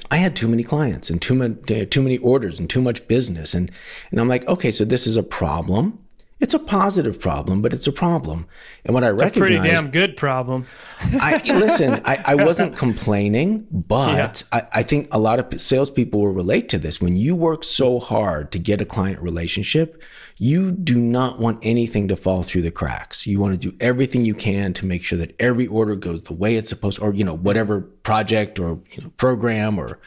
I 0.09 0.17
had 0.17 0.33
too 0.33 0.47
many 0.47 0.63
clients 0.63 1.09
and 1.09 1.21
too 1.21 1.35
many, 1.35 1.85
too 1.85 2.01
many 2.01 2.17
orders 2.19 2.57
and 2.57 2.69
too 2.69 2.81
much 2.81 3.05
business. 3.09 3.53
And, 3.53 3.69
and 4.11 4.19
I'm 4.21 4.29
like, 4.29 4.47
okay, 4.47 4.71
so 4.71 4.85
this 4.85 5.05
is 5.05 5.17
a 5.17 5.23
problem. 5.23 5.99
It's 6.39 6.55
a 6.55 6.59
positive 6.59 7.19
problem, 7.19 7.61
but 7.61 7.71
it's 7.71 7.85
a 7.85 7.91
problem. 7.91 8.47
And 8.83 8.95
what 8.95 9.03
I 9.03 9.11
it's 9.11 9.21
recognize, 9.21 9.51
a 9.51 9.57
pretty 9.57 9.69
damn 9.69 9.91
good 9.91 10.17
problem. 10.17 10.65
I 10.99 11.39
listen. 11.45 12.01
I, 12.03 12.17
I 12.25 12.35
wasn't 12.35 12.75
complaining, 12.85 13.67
but 13.69 14.43
yeah. 14.51 14.59
I, 14.73 14.79
I, 14.79 14.83
think 14.83 15.07
a 15.11 15.19
lot 15.19 15.37
of 15.37 15.61
salespeople 15.61 16.19
will 16.19 16.31
relate 16.31 16.67
to 16.69 16.79
this. 16.79 16.99
When 16.99 17.15
you 17.15 17.35
work 17.35 17.63
so 17.63 17.99
hard 17.99 18.51
to 18.53 18.59
get 18.59 18.81
a 18.81 18.85
client 18.85 19.21
relationship, 19.21 20.01
you 20.41 20.71
do 20.71 20.99
not 20.99 21.37
want 21.37 21.59
anything 21.61 22.07
to 22.07 22.15
fall 22.15 22.41
through 22.41 22.63
the 22.63 22.71
cracks. 22.71 23.27
You 23.27 23.39
want 23.39 23.53
to 23.53 23.69
do 23.69 23.77
everything 23.79 24.25
you 24.25 24.33
can 24.33 24.73
to 24.73 24.87
make 24.87 25.03
sure 25.03 25.19
that 25.19 25.39
every 25.39 25.67
order 25.67 25.95
goes 25.95 26.23
the 26.23 26.33
way 26.33 26.55
it's 26.55 26.67
supposed, 26.67 26.97
to, 26.97 27.03
or 27.03 27.13
you 27.13 27.23
know, 27.23 27.35
whatever 27.35 27.81
project 27.81 28.57
or 28.57 28.79
you 28.89 29.03
know, 29.03 29.11
program 29.17 29.77
or 29.77 29.99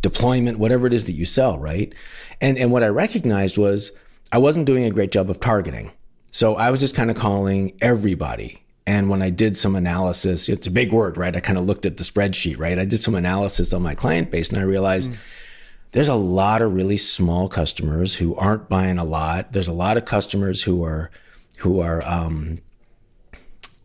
deployment, 0.00 0.60
whatever 0.60 0.86
it 0.86 0.94
is 0.94 1.06
that 1.06 1.14
you 1.14 1.24
sell, 1.24 1.58
right? 1.58 1.92
And 2.40 2.56
and 2.56 2.70
what 2.70 2.84
I 2.84 2.86
recognized 2.86 3.58
was 3.58 3.90
I 4.30 4.38
wasn't 4.38 4.66
doing 4.66 4.84
a 4.84 4.92
great 4.92 5.10
job 5.10 5.28
of 5.28 5.40
targeting. 5.40 5.90
So 6.30 6.54
I 6.54 6.70
was 6.70 6.78
just 6.78 6.94
kind 6.94 7.10
of 7.10 7.16
calling 7.16 7.76
everybody. 7.80 8.62
And 8.86 9.10
when 9.10 9.22
I 9.22 9.30
did 9.30 9.56
some 9.56 9.74
analysis, 9.74 10.48
it's 10.48 10.68
a 10.68 10.70
big 10.70 10.92
word, 10.92 11.16
right? 11.16 11.34
I 11.34 11.40
kind 11.40 11.58
of 11.58 11.66
looked 11.66 11.84
at 11.84 11.96
the 11.96 12.04
spreadsheet, 12.04 12.60
right? 12.60 12.78
I 12.78 12.84
did 12.84 13.02
some 13.02 13.16
analysis 13.16 13.72
on 13.72 13.82
my 13.82 13.96
client 13.96 14.30
base 14.30 14.50
and 14.50 14.58
I 14.58 14.62
realized 14.62 15.10
mm. 15.10 15.16
There's 15.94 16.08
a 16.08 16.14
lot 16.14 16.60
of 16.60 16.74
really 16.74 16.96
small 16.96 17.48
customers 17.48 18.16
who 18.16 18.34
aren't 18.34 18.68
buying 18.68 18.98
a 18.98 19.04
lot. 19.04 19.52
There's 19.52 19.68
a 19.68 19.72
lot 19.72 19.96
of 19.96 20.04
customers 20.04 20.60
who 20.60 20.82
are, 20.82 21.08
who 21.58 21.78
are, 21.78 22.04
um, 22.04 22.58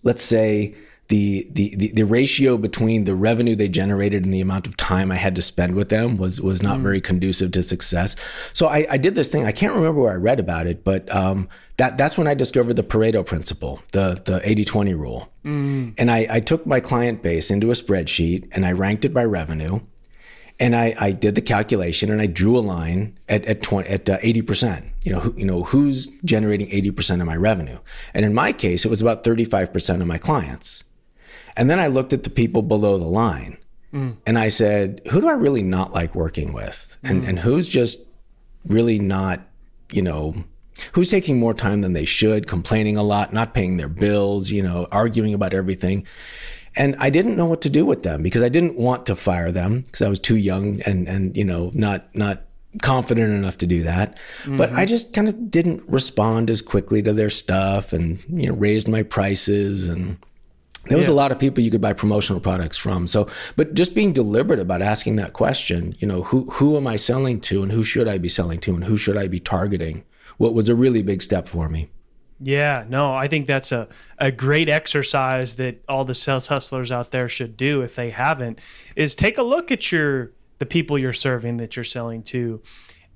let's 0.01 0.23
say, 0.23 0.73
the, 1.09 1.47
the, 1.51 1.75
the, 1.75 1.91
the, 1.91 2.05
ratio 2.05 2.57
between 2.57 3.03
the 3.03 3.13
revenue 3.13 3.55
they 3.55 3.67
generated 3.67 4.25
and 4.25 4.33
the 4.33 4.41
amount 4.41 4.65
of 4.65 4.75
time 4.75 5.11
I 5.11 5.15
had 5.15 5.35
to 5.35 5.43
spend 5.43 5.75
with 5.75 5.89
them 5.89 6.17
was, 6.17 6.41
was 6.41 6.63
not 6.63 6.79
mm. 6.79 6.83
very 6.83 7.01
conducive 7.01 7.51
to 7.51 7.61
success. 7.63 8.15
So 8.53 8.67
I, 8.67 8.87
I, 8.89 8.97
did 8.97 9.13
this 9.13 9.27
thing. 9.27 9.45
I 9.45 9.51
can't 9.51 9.73
remember 9.73 10.01
where 10.01 10.11
I 10.11 10.15
read 10.15 10.39
about 10.39 10.65
it, 10.65 10.83
but 10.83 11.13
um, 11.15 11.47
that, 11.77 11.97
that's 11.97 12.17
when 12.17 12.27
I 12.27 12.33
discovered 12.33 12.75
the 12.75 12.83
Pareto 12.83 13.23
principle, 13.23 13.81
the, 13.91 14.19
the 14.25 14.41
80 14.43 14.65
20 14.65 14.93
rule. 14.95 15.31
Mm. 15.45 15.93
And 15.97 16.09
I, 16.09 16.27
I 16.29 16.39
took 16.39 16.65
my 16.65 16.79
client 16.79 17.21
base 17.21 17.51
into 17.51 17.69
a 17.69 17.75
spreadsheet 17.75 18.47
and 18.51 18.65
I 18.65 18.71
ranked 18.71 19.05
it 19.05 19.13
by 19.13 19.25
revenue. 19.25 19.79
And 20.59 20.75
I, 20.75 20.93
I 20.99 21.11
did 21.11 21.35
the 21.35 21.41
calculation 21.41 22.11
and 22.11 22.21
I 22.21 22.25
drew 22.25 22.57
a 22.57 22.59
line 22.59 23.17
at, 23.29 23.45
at 23.45 23.61
20, 23.61 23.89
at 23.89 24.09
uh, 24.09 24.17
80%. 24.19 24.85
You 25.03 25.13
know, 25.13 25.19
who, 25.21 25.33
you 25.37 25.45
know, 25.45 25.63
who's 25.63 26.07
generating 26.25 26.67
80% 26.67 27.21
of 27.21 27.27
my 27.27 27.37
revenue? 27.37 27.79
And 28.13 28.25
in 28.25 28.33
my 28.33 28.51
case, 28.51 28.83
it 28.83 28.89
was 28.89 29.01
about 29.01 29.23
35% 29.23 30.01
of 30.01 30.07
my 30.07 30.17
clients. 30.17 30.83
And 31.55 31.69
then 31.69 31.79
I 31.79 31.87
looked 31.87 32.13
at 32.13 32.23
the 32.23 32.29
people 32.29 32.61
below 32.61 32.97
the 32.97 33.05
line 33.05 33.57
mm. 33.93 34.17
and 34.25 34.37
I 34.37 34.49
said, 34.49 35.01
who 35.11 35.21
do 35.21 35.27
I 35.27 35.33
really 35.33 35.63
not 35.63 35.93
like 35.93 36.15
working 36.15 36.53
with? 36.53 36.97
And, 37.03 37.23
mm. 37.23 37.29
and 37.29 37.39
who's 37.39 37.67
just 37.67 37.99
really 38.65 38.99
not, 38.99 39.41
you 39.91 40.01
know, 40.01 40.35
who's 40.93 41.09
taking 41.09 41.39
more 41.39 41.53
time 41.53 41.81
than 41.81 41.93
they 41.93 42.05
should, 42.05 42.47
complaining 42.47 42.97
a 42.97 43.03
lot, 43.03 43.33
not 43.33 43.53
paying 43.53 43.77
their 43.77 43.87
bills, 43.87 44.51
you 44.51 44.61
know, 44.61 44.87
arguing 44.91 45.33
about 45.33 45.53
everything. 45.53 46.05
And 46.75 46.95
I 46.99 47.09
didn't 47.09 47.35
know 47.35 47.45
what 47.45 47.61
to 47.61 47.69
do 47.69 47.85
with 47.85 48.03
them 48.03 48.23
because 48.23 48.41
I 48.41 48.49
didn't 48.49 48.75
want 48.75 49.05
to 49.07 49.15
fire 49.15 49.51
them 49.51 49.81
because 49.81 50.01
I 50.01 50.09
was 50.09 50.19
too 50.19 50.38
young 50.38 50.81
and, 50.81 51.07
and, 51.07 51.35
you 51.35 51.43
know, 51.43 51.71
not, 51.73 52.13
not 52.15 52.43
confident 52.81 53.33
enough 53.33 53.57
to 53.59 53.67
do 53.67 53.83
that. 53.83 54.15
Mm-hmm. 54.43 54.57
But 54.57 54.71
I 54.73 54.85
just 54.85 55.13
kind 55.13 55.27
of 55.27 55.49
didn't 55.49 55.83
respond 55.88 56.49
as 56.49 56.61
quickly 56.61 57.01
to 57.01 57.13
their 57.13 57.29
stuff 57.29 57.93
and, 57.93 58.23
you 58.29 58.49
know, 58.49 58.53
raised 58.53 58.88
my 58.88 59.03
prices 59.03 59.88
and, 59.89 60.17
there 60.85 60.97
was 60.97 61.07
yeah. 61.07 61.13
a 61.13 61.15
lot 61.15 61.31
of 61.31 61.39
people 61.39 61.63
you 61.63 61.69
could 61.69 61.81
buy 61.81 61.93
promotional 61.93 62.39
products 62.39 62.77
from. 62.77 63.05
So, 63.05 63.27
but 63.55 63.73
just 63.73 63.93
being 63.93 64.13
deliberate 64.13 64.59
about 64.59 64.81
asking 64.81 65.17
that 65.17 65.33
question, 65.33 65.93
you 65.99 66.07
know, 66.07 66.23
who 66.23 66.49
who 66.51 66.77
am 66.77 66.88
I 66.88 66.95
selling 66.95 67.41
to, 67.41 67.61
and 67.61 67.71
who 67.71 67.83
should 67.83 68.07
I 68.07 68.17
be 68.17 68.29
selling 68.29 68.59
to, 68.61 68.73
and 68.73 68.85
who 68.85 68.97
should 68.97 69.17
I 69.17 69.27
be 69.27 69.39
targeting? 69.39 70.03
What 70.38 70.53
was 70.53 70.69
a 70.69 70.75
really 70.75 71.03
big 71.03 71.21
step 71.21 71.47
for 71.47 71.67
me. 71.67 71.89
Yeah, 72.41 72.86
no, 72.88 73.13
I 73.13 73.27
think 73.27 73.48
that's 73.48 73.72
a, 73.72 73.89
a 74.17 74.31
great 74.31 74.69
exercise 74.69 75.58
that 75.58 75.84
all 75.89 76.05
the 76.05 76.15
sales 76.15 76.48
hustlers 76.48 76.91
out 76.91 77.12
there 77.12 77.27
should 77.27 77.58
do 77.58 77.81
if 77.81 77.96
they 77.96 78.12
haven't, 78.12 78.60
is 78.96 79.13
take 79.13 79.38
a 79.38 79.43
look 79.43 79.72
at 79.72 79.91
your 79.91 80.31
the 80.60 80.65
people 80.65 80.98
you're 80.98 81.13
serving 81.13 81.58
that 81.58 81.75
you're 81.75 81.84
selling 81.84 82.22
to. 82.22 82.62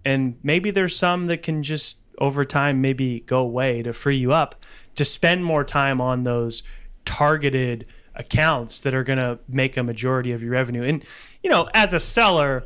And 0.06 0.38
maybe 0.44 0.72
there's 0.72 0.96
some 0.96 1.28
that 1.28 1.44
can 1.44 1.64
just 1.64 1.98
over 2.20 2.46
time 2.46 2.82
maybe 2.82 3.22
go 3.22 3.40
away 3.40 3.84
to 3.84 3.94
free 3.94 4.16
you 4.16 4.32
up 4.32 4.56
to 4.96 5.06
spend 5.06 5.44
more 5.44 5.64
time 5.64 6.00
on 6.00 6.24
those 6.24 6.64
targeted 7.06 7.86
accounts 8.16 8.80
that 8.82 8.94
are 8.94 9.04
going 9.04 9.20
to 9.20 9.40
make 9.48 9.76
a 9.76 9.84
majority 9.84 10.32
of 10.32 10.42
your 10.42 10.52
revenue. 10.52 10.84
And, 10.84 11.04
you 11.42 11.50
know, 11.50 11.70
as 11.74 11.94
a 11.94 12.00
seller, 12.00 12.66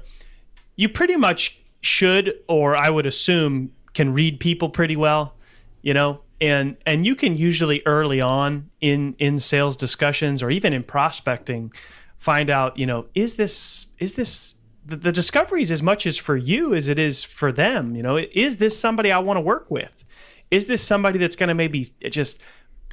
you 0.75 0.89
pretty 0.89 1.15
much 1.15 1.59
should, 1.81 2.35
or 2.47 2.75
I 2.75 2.89
would 2.89 3.05
assume, 3.05 3.71
can 3.93 4.13
read 4.13 4.39
people 4.39 4.69
pretty 4.69 4.95
well. 4.95 5.35
You 5.81 5.93
know, 5.93 6.21
and 6.39 6.77
and 6.85 7.05
you 7.05 7.15
can 7.15 7.35
usually 7.35 7.81
early 7.85 8.21
on 8.21 8.69
in 8.79 9.15
in 9.19 9.39
sales 9.39 9.75
discussions 9.75 10.43
or 10.43 10.49
even 10.49 10.73
in 10.73 10.83
prospecting 10.83 11.71
find 12.17 12.49
out 12.49 12.77
you 12.77 12.85
know 12.85 13.05
is 13.15 13.35
this 13.35 13.87
is 13.99 14.13
this 14.13 14.55
the, 14.85 14.95
the 14.95 15.11
discovery 15.11 15.61
is 15.61 15.71
as 15.71 15.83
much 15.83 16.05
as 16.05 16.17
for 16.17 16.37
you 16.37 16.73
as 16.73 16.87
it 16.87 16.99
is 16.99 17.23
for 17.23 17.51
them 17.51 17.95
you 17.95 18.03
know? 18.03 18.17
Is 18.17 18.57
this 18.57 18.79
somebody 18.79 19.11
i 19.11 19.19
want 19.19 19.37
to 19.37 19.41
work 19.41 19.69
with? 19.69 20.03
Is 20.49 20.67
this 20.67 20.81
somebody 20.81 21.19
that's 21.19 21.35
going 21.35 21.49
to 21.49 21.55
maybe 21.55 21.87
just 22.09 22.39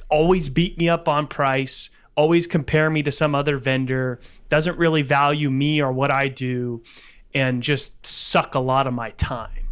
always 0.09 0.49
beat 0.49 0.77
me 0.77 0.89
up 0.89 1.07
on 1.07 1.27
price 1.27 1.89
always 2.15 2.47
compare 2.47 2.89
me 2.89 3.03
to 3.03 3.11
some 3.11 3.35
other 3.35 3.57
vendor 3.57 4.19
doesn't 4.47 4.77
really 4.77 5.01
value 5.01 5.49
me 5.49 5.81
or 5.81 5.91
what 5.91 6.11
i 6.11 6.27
do 6.27 6.81
and 7.33 7.61
just 7.61 8.05
suck 8.05 8.55
a 8.55 8.59
lot 8.59 8.87
of 8.87 8.93
my 8.93 9.09
time 9.11 9.64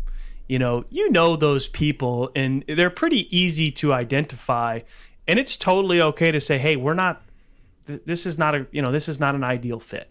you 0.47 0.59
know, 0.59 0.85
you 0.89 1.09
know 1.11 1.35
those 1.35 1.67
people 1.67 2.31
and 2.35 2.63
they're 2.67 2.89
pretty 2.89 3.35
easy 3.35 3.71
to 3.71 3.93
identify. 3.93 4.79
And 5.27 5.39
it's 5.39 5.57
totally 5.57 6.01
okay 6.01 6.31
to 6.31 6.41
say, 6.41 6.57
hey, 6.57 6.75
we're 6.75 6.93
not, 6.93 7.21
this 7.85 8.25
is 8.25 8.37
not 8.37 8.55
a, 8.55 8.67
you 8.71 8.81
know, 8.81 8.91
this 8.91 9.07
is 9.07 9.19
not 9.19 9.35
an 9.35 9.43
ideal 9.43 9.79
fit. 9.79 10.09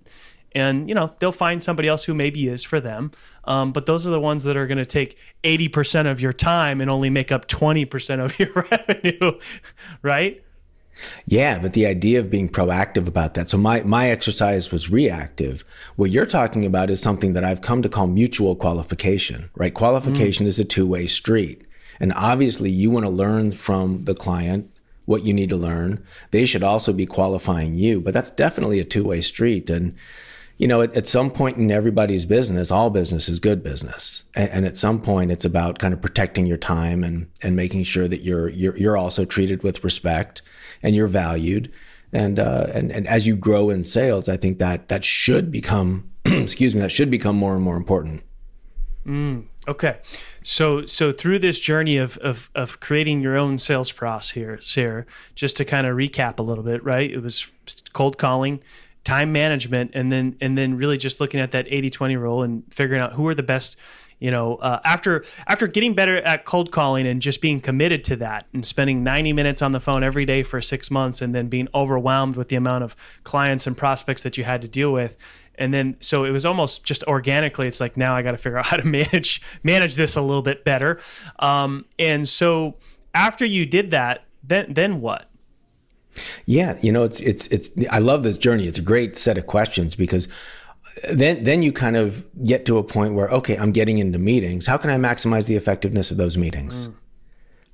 And, 0.54 0.88
you 0.88 0.94
know, 0.94 1.12
they'll 1.18 1.32
find 1.32 1.62
somebody 1.62 1.88
else 1.88 2.04
who 2.04 2.14
maybe 2.14 2.48
is 2.48 2.62
for 2.62 2.80
them. 2.80 3.12
Um, 3.44 3.72
but 3.72 3.86
those 3.86 4.06
are 4.06 4.10
the 4.10 4.20
ones 4.20 4.44
that 4.44 4.56
are 4.56 4.66
going 4.66 4.78
to 4.78 4.86
take 4.86 5.16
80% 5.44 6.10
of 6.10 6.20
your 6.20 6.32
time 6.32 6.80
and 6.80 6.90
only 6.90 7.10
make 7.10 7.32
up 7.32 7.48
20% 7.48 8.22
of 8.22 8.38
your 8.38 8.52
revenue, 8.70 9.38
right? 10.02 10.42
Yeah, 11.26 11.58
but 11.58 11.72
the 11.72 11.86
idea 11.86 12.20
of 12.20 12.30
being 12.30 12.48
proactive 12.48 13.06
about 13.06 13.34
that. 13.34 13.50
So 13.50 13.58
my 13.58 13.82
my 13.82 14.08
exercise 14.10 14.70
was 14.70 14.90
reactive. 14.90 15.64
What 15.96 16.10
you're 16.10 16.26
talking 16.26 16.64
about 16.64 16.90
is 16.90 17.00
something 17.00 17.32
that 17.32 17.44
I've 17.44 17.62
come 17.62 17.82
to 17.82 17.88
call 17.88 18.06
mutual 18.06 18.56
qualification, 18.56 19.50
right? 19.54 19.74
Qualification 19.74 20.46
mm. 20.46 20.48
is 20.48 20.58
a 20.58 20.64
two-way 20.64 21.06
street. 21.06 21.66
And 22.00 22.12
obviously 22.14 22.70
you 22.70 22.90
want 22.90 23.06
to 23.06 23.10
learn 23.10 23.52
from 23.52 24.04
the 24.04 24.14
client 24.14 24.70
what 25.04 25.24
you 25.24 25.32
need 25.32 25.50
to 25.50 25.56
learn. 25.56 26.04
They 26.30 26.44
should 26.44 26.62
also 26.62 26.92
be 26.92 27.06
qualifying 27.06 27.76
you, 27.76 28.00
but 28.00 28.14
that's 28.14 28.30
definitely 28.30 28.80
a 28.80 28.84
two-way 28.84 29.20
street 29.20 29.70
and 29.70 29.94
you 30.62 30.68
know, 30.68 30.80
at, 30.80 30.94
at, 30.94 31.08
some 31.08 31.28
point 31.28 31.56
in 31.56 31.72
everybody's 31.72 32.24
business, 32.24 32.70
all 32.70 32.88
business 32.88 33.28
is 33.28 33.40
good 33.40 33.64
business, 33.64 34.22
and, 34.36 34.48
and, 34.50 34.64
at 34.64 34.76
some 34.76 35.02
point, 35.02 35.32
it's 35.32 35.44
about 35.44 35.80
kind 35.80 35.92
of 35.92 36.00
protecting 36.00 36.46
your 36.46 36.56
time 36.56 37.02
and 37.02 37.28
and 37.42 37.56
making 37.56 37.82
sure 37.82 38.06
that 38.06 38.20
you're 38.20 38.48
you're 38.48 38.76
you're 38.76 38.96
also 38.96 39.24
treated 39.24 39.64
with 39.64 39.82
respect 39.82 40.40
and 40.80 40.94
you're 40.94 41.08
valued. 41.08 41.72
And 42.12 42.38
uh, 42.38 42.68
and 42.72 42.92
and 42.92 43.08
as 43.08 43.26
you 43.26 43.34
grow 43.34 43.70
in 43.70 43.82
sales, 43.82 44.28
I 44.28 44.36
think 44.36 44.58
that 44.58 44.86
that 44.86 45.04
should 45.04 45.50
become 45.50 46.12
excuse 46.24 46.76
me 46.76 46.80
that 46.82 46.92
should 46.92 47.10
become 47.10 47.34
more 47.34 47.54
and 47.54 47.62
more 47.64 47.76
important. 47.76 48.22
Mm, 49.04 49.46
okay, 49.66 49.98
so 50.42 50.86
so 50.86 51.10
through 51.10 51.40
this 51.40 51.58
journey 51.58 51.96
of, 51.96 52.18
of 52.18 52.50
of 52.54 52.78
creating 52.78 53.20
your 53.20 53.36
own 53.36 53.58
sales 53.58 53.90
process 53.90 54.30
here, 54.30 54.60
Sarah, 54.60 55.06
just 55.34 55.56
to 55.56 55.64
kind 55.64 55.88
of 55.88 55.96
recap 55.96 56.38
a 56.38 56.42
little 56.42 56.62
bit, 56.62 56.84
right? 56.84 57.10
It 57.10 57.20
was 57.20 57.50
cold 57.92 58.16
calling, 58.16 58.62
time 59.04 59.32
management 59.32 59.90
and 59.94 60.12
then 60.12 60.36
and 60.40 60.56
then 60.56 60.76
really 60.76 60.96
just 60.96 61.20
looking 61.20 61.40
at 61.40 61.50
that 61.52 61.66
80-20 61.66 62.18
rule 62.18 62.42
and 62.42 62.62
figuring 62.72 63.02
out 63.02 63.14
who 63.14 63.26
are 63.26 63.34
the 63.34 63.42
best 63.42 63.76
you 64.20 64.30
know 64.30 64.56
uh, 64.56 64.80
after 64.84 65.24
after 65.48 65.66
getting 65.66 65.94
better 65.94 66.18
at 66.18 66.44
cold 66.44 66.70
calling 66.70 67.06
and 67.06 67.20
just 67.20 67.40
being 67.40 67.60
committed 67.60 68.04
to 68.04 68.16
that 68.16 68.46
and 68.52 68.64
spending 68.64 69.02
90 69.02 69.32
minutes 69.32 69.60
on 69.60 69.72
the 69.72 69.80
phone 69.80 70.04
every 70.04 70.24
day 70.24 70.44
for 70.44 70.62
six 70.62 70.90
months 70.90 71.20
and 71.20 71.34
then 71.34 71.48
being 71.48 71.66
overwhelmed 71.74 72.36
with 72.36 72.48
the 72.48 72.56
amount 72.56 72.84
of 72.84 72.94
clients 73.24 73.66
and 73.66 73.76
prospects 73.76 74.22
that 74.22 74.38
you 74.38 74.44
had 74.44 74.62
to 74.62 74.68
deal 74.68 74.92
with. 74.92 75.16
And 75.56 75.74
then 75.74 75.96
so 76.00 76.24
it 76.24 76.30
was 76.30 76.46
almost 76.46 76.84
just 76.84 77.02
organically 77.04 77.66
it's 77.66 77.80
like 77.80 77.96
now 77.96 78.14
i 78.14 78.22
got 78.22 78.32
to 78.32 78.38
figure 78.38 78.58
out 78.58 78.66
how 78.72 78.76
to 78.76 78.86
manage 78.86 79.42
manage 79.64 79.96
this 79.96 80.14
a 80.14 80.22
little 80.22 80.42
bit 80.42 80.64
better. 80.64 81.00
Um, 81.40 81.86
and 81.98 82.28
so 82.28 82.76
after 83.14 83.44
you 83.44 83.66
did 83.66 83.90
that 83.90 84.24
then 84.44 84.72
then 84.72 85.00
what 85.00 85.28
yeah, 86.46 86.78
you 86.82 86.92
know, 86.92 87.04
it's 87.04 87.20
it's 87.20 87.46
it's. 87.48 87.70
I 87.90 87.98
love 87.98 88.22
this 88.22 88.36
journey. 88.36 88.66
It's 88.66 88.78
a 88.78 88.82
great 88.82 89.18
set 89.18 89.38
of 89.38 89.46
questions 89.46 89.96
because 89.96 90.28
then 91.12 91.44
then 91.44 91.62
you 91.62 91.72
kind 91.72 91.96
of 91.96 92.24
get 92.44 92.66
to 92.66 92.78
a 92.78 92.82
point 92.82 93.14
where 93.14 93.28
okay, 93.28 93.56
I'm 93.56 93.72
getting 93.72 93.98
into 93.98 94.18
meetings. 94.18 94.66
How 94.66 94.76
can 94.76 94.90
I 94.90 94.96
maximize 94.96 95.46
the 95.46 95.56
effectiveness 95.56 96.10
of 96.10 96.16
those 96.16 96.36
meetings? 96.36 96.88
Mm. 96.88 96.94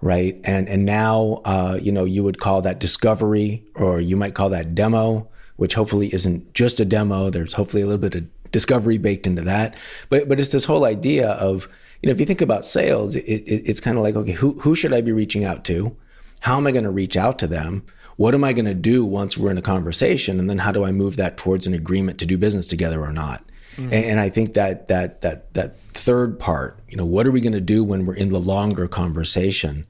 Right, 0.00 0.40
and 0.44 0.68
and 0.68 0.84
now 0.84 1.40
uh, 1.44 1.78
you 1.82 1.90
know 1.90 2.04
you 2.04 2.22
would 2.22 2.38
call 2.38 2.62
that 2.62 2.78
discovery, 2.78 3.64
or 3.74 4.00
you 4.00 4.16
might 4.16 4.34
call 4.34 4.48
that 4.50 4.74
demo, 4.74 5.28
which 5.56 5.74
hopefully 5.74 6.12
isn't 6.14 6.54
just 6.54 6.78
a 6.78 6.84
demo. 6.84 7.30
There's 7.30 7.54
hopefully 7.54 7.82
a 7.82 7.86
little 7.86 8.00
bit 8.00 8.14
of 8.14 8.52
discovery 8.52 8.98
baked 8.98 9.26
into 9.26 9.42
that, 9.42 9.74
but 10.08 10.28
but 10.28 10.38
it's 10.38 10.50
this 10.50 10.66
whole 10.66 10.84
idea 10.84 11.30
of 11.30 11.68
you 12.00 12.06
know 12.06 12.12
if 12.12 12.20
you 12.20 12.26
think 12.26 12.40
about 12.40 12.64
sales, 12.64 13.16
it, 13.16 13.24
it, 13.24 13.68
it's 13.68 13.80
kind 13.80 13.98
of 13.98 14.04
like 14.04 14.14
okay, 14.14 14.32
who 14.32 14.52
who 14.60 14.76
should 14.76 14.92
I 14.92 15.00
be 15.00 15.10
reaching 15.10 15.44
out 15.44 15.64
to? 15.64 15.96
How 16.40 16.56
am 16.56 16.68
I 16.68 16.70
going 16.70 16.84
to 16.84 16.90
reach 16.90 17.16
out 17.16 17.40
to 17.40 17.48
them? 17.48 17.84
What 18.18 18.34
am 18.34 18.42
I 18.42 18.52
going 18.52 18.64
to 18.64 18.74
do 18.74 19.04
once 19.04 19.38
we're 19.38 19.52
in 19.52 19.58
a 19.58 19.62
conversation? 19.62 20.40
And 20.40 20.50
then 20.50 20.58
how 20.58 20.72
do 20.72 20.84
I 20.84 20.90
move 20.90 21.16
that 21.16 21.36
towards 21.36 21.68
an 21.68 21.72
agreement 21.72 22.18
to 22.18 22.26
do 22.26 22.36
business 22.36 22.66
together 22.66 23.02
or 23.02 23.12
not? 23.12 23.44
Mm-hmm. 23.76 23.84
And, 23.84 24.04
and, 24.04 24.20
I 24.20 24.28
think 24.28 24.54
that 24.54 24.88
that 24.88 25.20
that 25.20 25.54
that 25.54 25.80
third 25.94 26.40
part, 26.40 26.80
you 26.88 26.96
know, 26.96 27.04
what 27.04 27.28
are 27.28 27.30
we 27.30 27.40
going 27.40 27.52
to 27.52 27.60
do 27.60 27.84
when 27.84 28.06
we're 28.06 28.16
in 28.16 28.30
the 28.30 28.40
longer 28.40 28.88
conversation? 28.88 29.86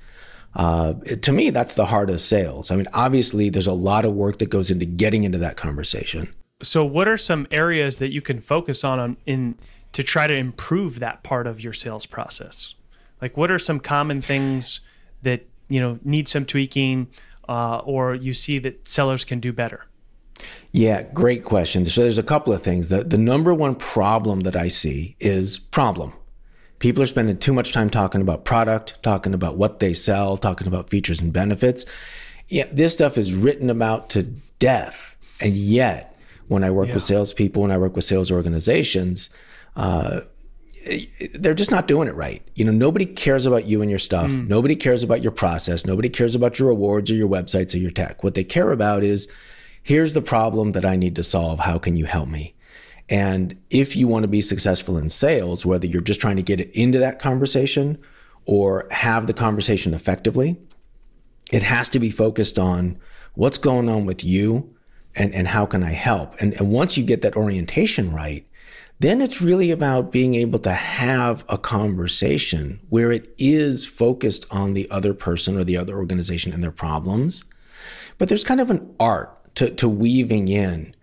Uh, 0.54 0.92
to 1.22 1.32
me, 1.32 1.48
that's 1.48 1.74
the 1.74 1.86
heart 1.86 2.10
of 2.10 2.20
sales. 2.20 2.70
I 2.70 2.76
mean, 2.76 2.86
obviously, 2.92 3.48
there's 3.48 3.66
a 3.66 3.72
lot 3.72 4.04
of 4.04 4.12
work 4.12 4.38
that 4.38 4.50
goes 4.50 4.70
into 4.70 4.84
getting 4.84 5.24
into 5.24 5.38
that 5.38 5.56
conversation. 5.56 6.34
So, 6.62 6.84
what 6.84 7.08
are 7.08 7.16
some 7.16 7.46
areas 7.50 7.98
that 7.98 8.12
you 8.12 8.20
can 8.20 8.40
focus 8.40 8.84
on, 8.84 9.00
on 9.00 9.16
in 9.24 9.56
to 9.92 10.02
try 10.02 10.26
to 10.26 10.34
improve 10.34 10.98
that 10.98 11.22
part 11.22 11.46
of 11.46 11.62
your 11.62 11.72
sales 11.72 12.04
process? 12.04 12.74
Like, 13.22 13.38
what 13.38 13.50
are 13.50 13.58
some 13.58 13.80
common 13.80 14.20
things 14.20 14.80
that 15.22 15.46
you 15.70 15.80
know 15.80 15.98
need 16.04 16.28
some 16.28 16.44
tweaking? 16.44 17.08
Uh, 17.48 17.78
or 17.78 18.14
you 18.14 18.32
see 18.32 18.58
that 18.58 18.88
sellers 18.88 19.24
can 19.24 19.40
do 19.40 19.52
better? 19.52 19.86
Yeah, 20.72 21.02
great 21.02 21.44
question. 21.44 21.84
So 21.86 22.02
there's 22.02 22.18
a 22.18 22.22
couple 22.22 22.52
of 22.52 22.62
things. 22.62 22.88
The 22.88 23.02
the 23.02 23.18
number 23.18 23.54
one 23.54 23.74
problem 23.74 24.40
that 24.40 24.54
I 24.54 24.68
see 24.68 25.16
is 25.18 25.58
problem. 25.58 26.12
People 26.78 27.02
are 27.02 27.06
spending 27.06 27.38
too 27.38 27.52
much 27.52 27.72
time 27.72 27.90
talking 27.90 28.20
about 28.20 28.44
product, 28.44 29.02
talking 29.02 29.34
about 29.34 29.56
what 29.56 29.80
they 29.80 29.94
sell, 29.94 30.36
talking 30.36 30.68
about 30.68 30.90
features 30.90 31.20
and 31.20 31.32
benefits. 31.32 31.84
Yeah, 32.48 32.66
this 32.70 32.92
stuff 32.92 33.18
is 33.18 33.34
written 33.34 33.68
about 33.68 34.10
to 34.10 34.22
death. 34.58 35.16
And 35.40 35.56
yet, 35.56 36.16
when 36.46 36.62
I 36.62 36.70
work 36.70 36.88
yeah. 36.88 36.94
with 36.94 37.02
salespeople, 37.02 37.62
when 37.62 37.72
I 37.72 37.78
work 37.78 37.96
with 37.96 38.04
sales 38.04 38.30
organizations, 38.30 39.30
uh, 39.74 40.20
they're 41.34 41.54
just 41.54 41.70
not 41.70 41.88
doing 41.88 42.08
it 42.08 42.14
right. 42.14 42.42
You 42.54 42.64
know, 42.64 42.72
nobody 42.72 43.06
cares 43.06 43.46
about 43.46 43.66
you 43.66 43.82
and 43.82 43.90
your 43.90 43.98
stuff. 43.98 44.30
Mm. 44.30 44.48
Nobody 44.48 44.76
cares 44.76 45.02
about 45.02 45.22
your 45.22 45.32
process. 45.32 45.84
Nobody 45.84 46.08
cares 46.08 46.34
about 46.34 46.58
your 46.58 46.68
rewards 46.68 47.10
or 47.10 47.14
your 47.14 47.28
websites 47.28 47.74
or 47.74 47.78
your 47.78 47.90
tech. 47.90 48.22
What 48.24 48.34
they 48.34 48.44
care 48.44 48.72
about 48.72 49.02
is 49.02 49.28
here's 49.82 50.12
the 50.12 50.22
problem 50.22 50.72
that 50.72 50.84
I 50.84 50.96
need 50.96 51.16
to 51.16 51.22
solve. 51.22 51.60
How 51.60 51.78
can 51.78 51.96
you 51.96 52.06
help 52.06 52.28
me? 52.28 52.54
And 53.08 53.56
if 53.70 53.96
you 53.96 54.06
want 54.06 54.24
to 54.24 54.28
be 54.28 54.40
successful 54.40 54.98
in 54.98 55.08
sales, 55.08 55.64
whether 55.64 55.86
you're 55.86 56.02
just 56.02 56.20
trying 56.20 56.36
to 56.36 56.42
get 56.42 56.60
it 56.60 56.70
into 56.72 56.98
that 56.98 57.18
conversation 57.18 57.98
or 58.44 58.86
have 58.90 59.26
the 59.26 59.34
conversation 59.34 59.94
effectively, 59.94 60.58
it 61.50 61.62
has 61.62 61.88
to 61.90 61.98
be 61.98 62.10
focused 62.10 62.58
on 62.58 62.98
what's 63.34 63.58
going 63.58 63.88
on 63.88 64.04
with 64.04 64.24
you 64.24 64.74
and, 65.14 65.34
and 65.34 65.48
how 65.48 65.64
can 65.64 65.82
I 65.82 65.92
help? 65.92 66.40
And, 66.40 66.52
and 66.54 66.70
once 66.70 66.96
you 66.96 67.04
get 67.04 67.22
that 67.22 67.36
orientation 67.36 68.12
right, 68.12 68.46
then 69.00 69.20
it's 69.20 69.40
really 69.40 69.70
about 69.70 70.10
being 70.10 70.34
able 70.34 70.58
to 70.60 70.72
have 70.72 71.44
a 71.48 71.58
conversation 71.58 72.80
where 72.88 73.12
it 73.12 73.32
is 73.38 73.86
focused 73.86 74.44
on 74.50 74.74
the 74.74 74.90
other 74.90 75.14
person 75.14 75.56
or 75.56 75.64
the 75.64 75.76
other 75.76 75.96
organization 75.96 76.52
and 76.52 76.62
their 76.62 76.72
problems. 76.72 77.44
But 78.18 78.28
there's 78.28 78.44
kind 78.44 78.60
of 78.60 78.70
an 78.70 78.94
art 78.98 79.54
to, 79.54 79.70
to 79.70 79.88
weaving 79.88 80.48
in 80.48 80.94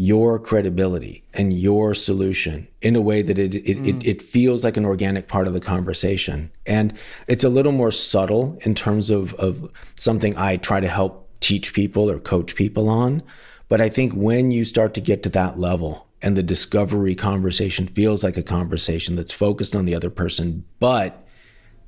your 0.00 0.38
credibility 0.38 1.24
and 1.34 1.52
your 1.52 1.92
solution 1.92 2.68
in 2.82 2.94
a 2.94 3.00
way 3.00 3.20
that 3.20 3.36
it 3.36 3.54
it, 3.56 3.78
mm. 3.78 3.88
it 3.88 4.06
it 4.06 4.22
feels 4.22 4.62
like 4.62 4.76
an 4.76 4.84
organic 4.84 5.26
part 5.26 5.48
of 5.48 5.52
the 5.52 5.60
conversation. 5.60 6.52
And 6.66 6.96
it's 7.26 7.42
a 7.42 7.48
little 7.48 7.72
more 7.72 7.90
subtle 7.90 8.58
in 8.62 8.76
terms 8.76 9.10
of, 9.10 9.34
of 9.34 9.68
something 9.96 10.36
I 10.36 10.56
try 10.56 10.78
to 10.78 10.86
help 10.88 11.28
teach 11.40 11.72
people 11.72 12.10
or 12.10 12.20
coach 12.20 12.54
people 12.54 12.88
on. 12.88 13.22
But 13.68 13.80
I 13.80 13.88
think 13.88 14.12
when 14.14 14.50
you 14.50 14.64
start 14.64 14.94
to 14.94 15.00
get 15.00 15.22
to 15.24 15.28
that 15.30 15.58
level, 15.58 16.07
and 16.22 16.36
the 16.36 16.42
discovery 16.42 17.14
conversation 17.14 17.86
feels 17.86 18.24
like 18.24 18.36
a 18.36 18.42
conversation 18.42 19.16
that's 19.16 19.32
focused 19.32 19.76
on 19.76 19.84
the 19.84 19.94
other 19.94 20.10
person, 20.10 20.64
but 20.80 21.24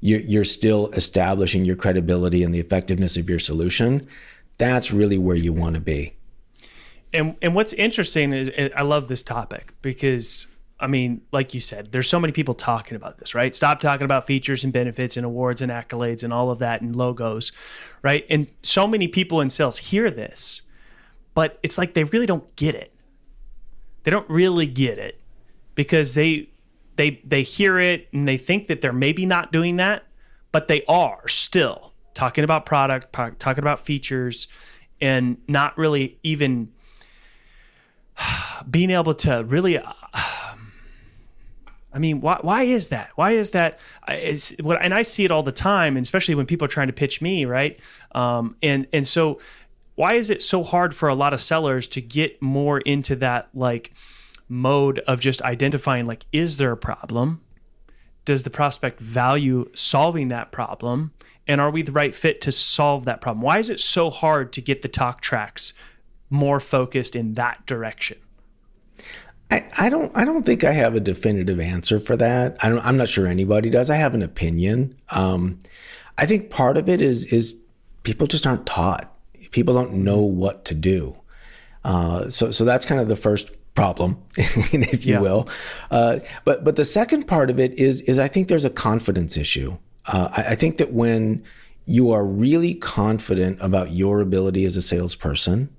you're, 0.01 0.45
still 0.45 0.89
establishing 0.93 1.65
your 1.65 1.77
credibility 1.77 2.43
and 2.43 2.55
the 2.55 2.61
effectiveness 2.61 3.17
of 3.17 3.29
your 3.29 3.39
solution, 3.39 4.07
that's 4.57 4.93
really 4.93 5.19
where 5.19 5.37
you 5.37 5.53
want 5.53 5.75
to 5.75 5.81
be. 5.81 6.15
And 7.13 7.37
and 7.43 7.55
what's 7.55 7.73
interesting 7.73 8.33
is 8.33 8.51
I 8.77 8.83
love 8.83 9.09
this 9.09 9.23
topic 9.23 9.75
because 9.83 10.47
I 10.79 10.87
mean, 10.87 11.23
like 11.33 11.53
you 11.53 11.61
said, 11.61 11.93
there's 11.93 12.09
so 12.09 12.21
many 12.21 12.33
people 12.33 12.55
talking 12.55 12.97
about 12.97 13.19
this, 13.19 13.35
right? 13.35 13.55
Stop 13.55 13.81
talking 13.81 14.05
about 14.05 14.27
features 14.27 14.65
and 14.65 14.73
benefits 14.73 15.17
and 15.17 15.27
awards 15.27 15.61
and 15.61 15.71
accolades 15.71 16.23
and 16.23 16.33
all 16.33 16.51
of 16.51 16.61
that 16.61 16.81
and 16.81 16.95
logos, 16.97 17.53
right? 18.03 18.25
And 18.31 18.47
so 18.63 18.87
many 18.87 19.09
people 19.09 19.41
in 19.41 19.51
sales 19.51 19.79
hear 19.79 20.11
this, 20.11 20.63
but 21.35 21.59
it's 21.63 21.77
like 21.77 21.95
they 21.95 22.05
really 22.05 22.27
don't 22.27 22.55
get 22.57 22.75
it 22.75 22.95
they 24.03 24.11
don't 24.11 24.29
really 24.31 24.67
get 24.67 24.99
it 24.99 25.21
because 25.75 26.15
they 26.15 26.49
they 26.97 27.21
they 27.25 27.43
hear 27.43 27.79
it 27.79 28.09
and 28.13 28.27
they 28.29 28.37
think 28.37 28.67
that 28.69 28.81
they're 28.81 28.93
maybe 28.93 29.27
not 29.27 29.53
doing 29.53 29.77
that, 29.77 30.05
but 30.53 30.69
they 30.69 30.85
are 30.87 31.27
still. 31.29 31.93
talking 32.13 32.45
about 32.45 32.67
product, 32.67 33.13
talking 33.13 33.63
about 33.63 33.81
features, 33.81 34.49
and 35.01 35.39
not 35.49 35.77
really 35.79 36.19
even 36.23 36.71
being 38.71 38.91
able 38.91 39.15
to 39.15 39.45
really. 39.45 39.79
Uh, 39.79 39.93
I 41.93 41.99
mean, 41.99 42.21
why, 42.21 42.39
why 42.43 42.63
is 42.63 42.89
that? 42.89 43.11
Why 43.17 43.33
is 43.33 43.51
that? 43.51 43.81
It's 44.07 44.51
what, 44.61 44.81
and 44.81 44.95
I 44.95 45.03
see 45.03 45.25
it 45.25 45.31
all 45.33 45.43
the 45.43 45.51
time, 45.53 45.97
and 45.97 46.05
especially 46.05 46.37
when 46.37 46.47
people 46.47 46.65
are 46.67 46.69
trying 46.69 46.87
to 46.87 46.93
pitch 46.93 47.21
me, 47.21 47.45
right? 47.45 47.81
Um, 48.13 48.57
and 48.63 48.87
and 48.93 49.09
so, 49.09 49.41
why 50.01 50.15
is 50.15 50.31
it 50.31 50.41
so 50.41 50.63
hard 50.63 50.95
for 50.95 51.11
a 51.11 51.15
lot 51.15 51.35
of 51.35 51.43
sellers 51.43 51.87
to 51.87 52.01
get 52.01 52.41
more 52.41 52.81
into 52.81 53.15
that 53.17 53.51
like 53.53 53.93
mode 54.49 54.99
of 55.01 55.21
just 55.21 55.43
identifying 55.43 56.07
like, 56.07 56.25
is 56.33 56.57
there 56.57 56.73
a 56.73 56.77
problem? 56.77 57.43
Does 58.25 58.43
the 58.43 58.49
prospect 58.49 58.99
value 58.99 59.71
solving 59.75 60.29
that 60.29 60.53
problem? 60.53 61.13
And 61.47 61.61
are 61.61 61.71
we 61.71 61.83
the 61.83 61.93
right 61.93 62.15
fit 62.15 62.41
to 62.41 62.51
solve 62.51 63.05
that 63.05 63.21
problem? 63.21 63.43
Why 63.43 63.59
is 63.59 63.69
it 63.69 63.79
so 63.79 64.09
hard 64.09 64.55
to 64.55 64.63
get 64.63 64.81
the 64.81 64.89
talk 64.89 65.21
tracks 65.21 65.75
more 66.31 66.61
focused 66.61 67.15
in 67.15 67.35
that 67.35 67.67
direction? 67.67 68.17
I, 69.51 69.69
I 69.77 69.91
don't 69.91 70.17
I 70.17 70.25
don't 70.25 70.45
think 70.45 70.65
I 70.65 70.73
have 70.73 70.95
a 70.95 71.01
definitive 71.01 71.61
answer 71.61 72.01
for 72.01 72.17
that. 72.17 72.57
I 72.65 72.71
don't 72.71 72.83
I'm 72.87 72.97
not 72.97 73.11
sure 73.11 73.27
anybody 73.27 73.69
does. 73.69 73.91
I 73.91 73.97
have 73.97 74.15
an 74.15 74.23
opinion. 74.23 74.97
Um, 75.11 75.59
I 76.17 76.25
think 76.25 76.49
part 76.49 76.79
of 76.79 76.89
it 76.89 77.03
is 77.03 77.31
is 77.31 77.55
people 78.03 78.27
just 78.27 78.47
aren't 78.47 78.65
taught. 78.65 79.15
People 79.51 79.75
don't 79.75 79.93
know 79.93 80.21
what 80.21 80.65
to 80.67 80.75
do. 80.75 81.17
Uh, 81.85 82.29
so 82.31 82.51
so 82.51 82.65
that's 82.65 82.85
kind 82.85 83.01
of 83.01 83.09
the 83.09 83.17
first 83.17 83.51
problem, 83.75 84.23
if 84.37 85.07
you 85.07 85.15
yeah. 85.15 85.21
will. 85.21 85.49
Uh, 85.91 86.19
but 86.45 86.65
but 86.65 86.77
the 86.77 86.85
second 86.85 87.27
part 87.27 87.51
of 87.51 87.59
it 87.59 87.73
is 87.75 88.01
is 88.03 88.19
I 88.19 88.29
think 88.29 88.49
there's 88.49 88.65
a 88.65 88.71
confidence 88.71 89.37
issue. 89.37 89.77
Uh, 90.07 90.29
I, 90.33 90.53
I 90.53 90.55
think 90.55 90.77
that 90.79 90.93
when 90.93 91.45
you 91.87 92.11
are 92.11 92.25
really 92.25 92.75
confident 92.75 93.59
about 93.61 93.91
your 93.91 94.21
ability 94.21 94.65
as 94.65 94.77
a 94.77 94.83
salesperson 94.83 95.75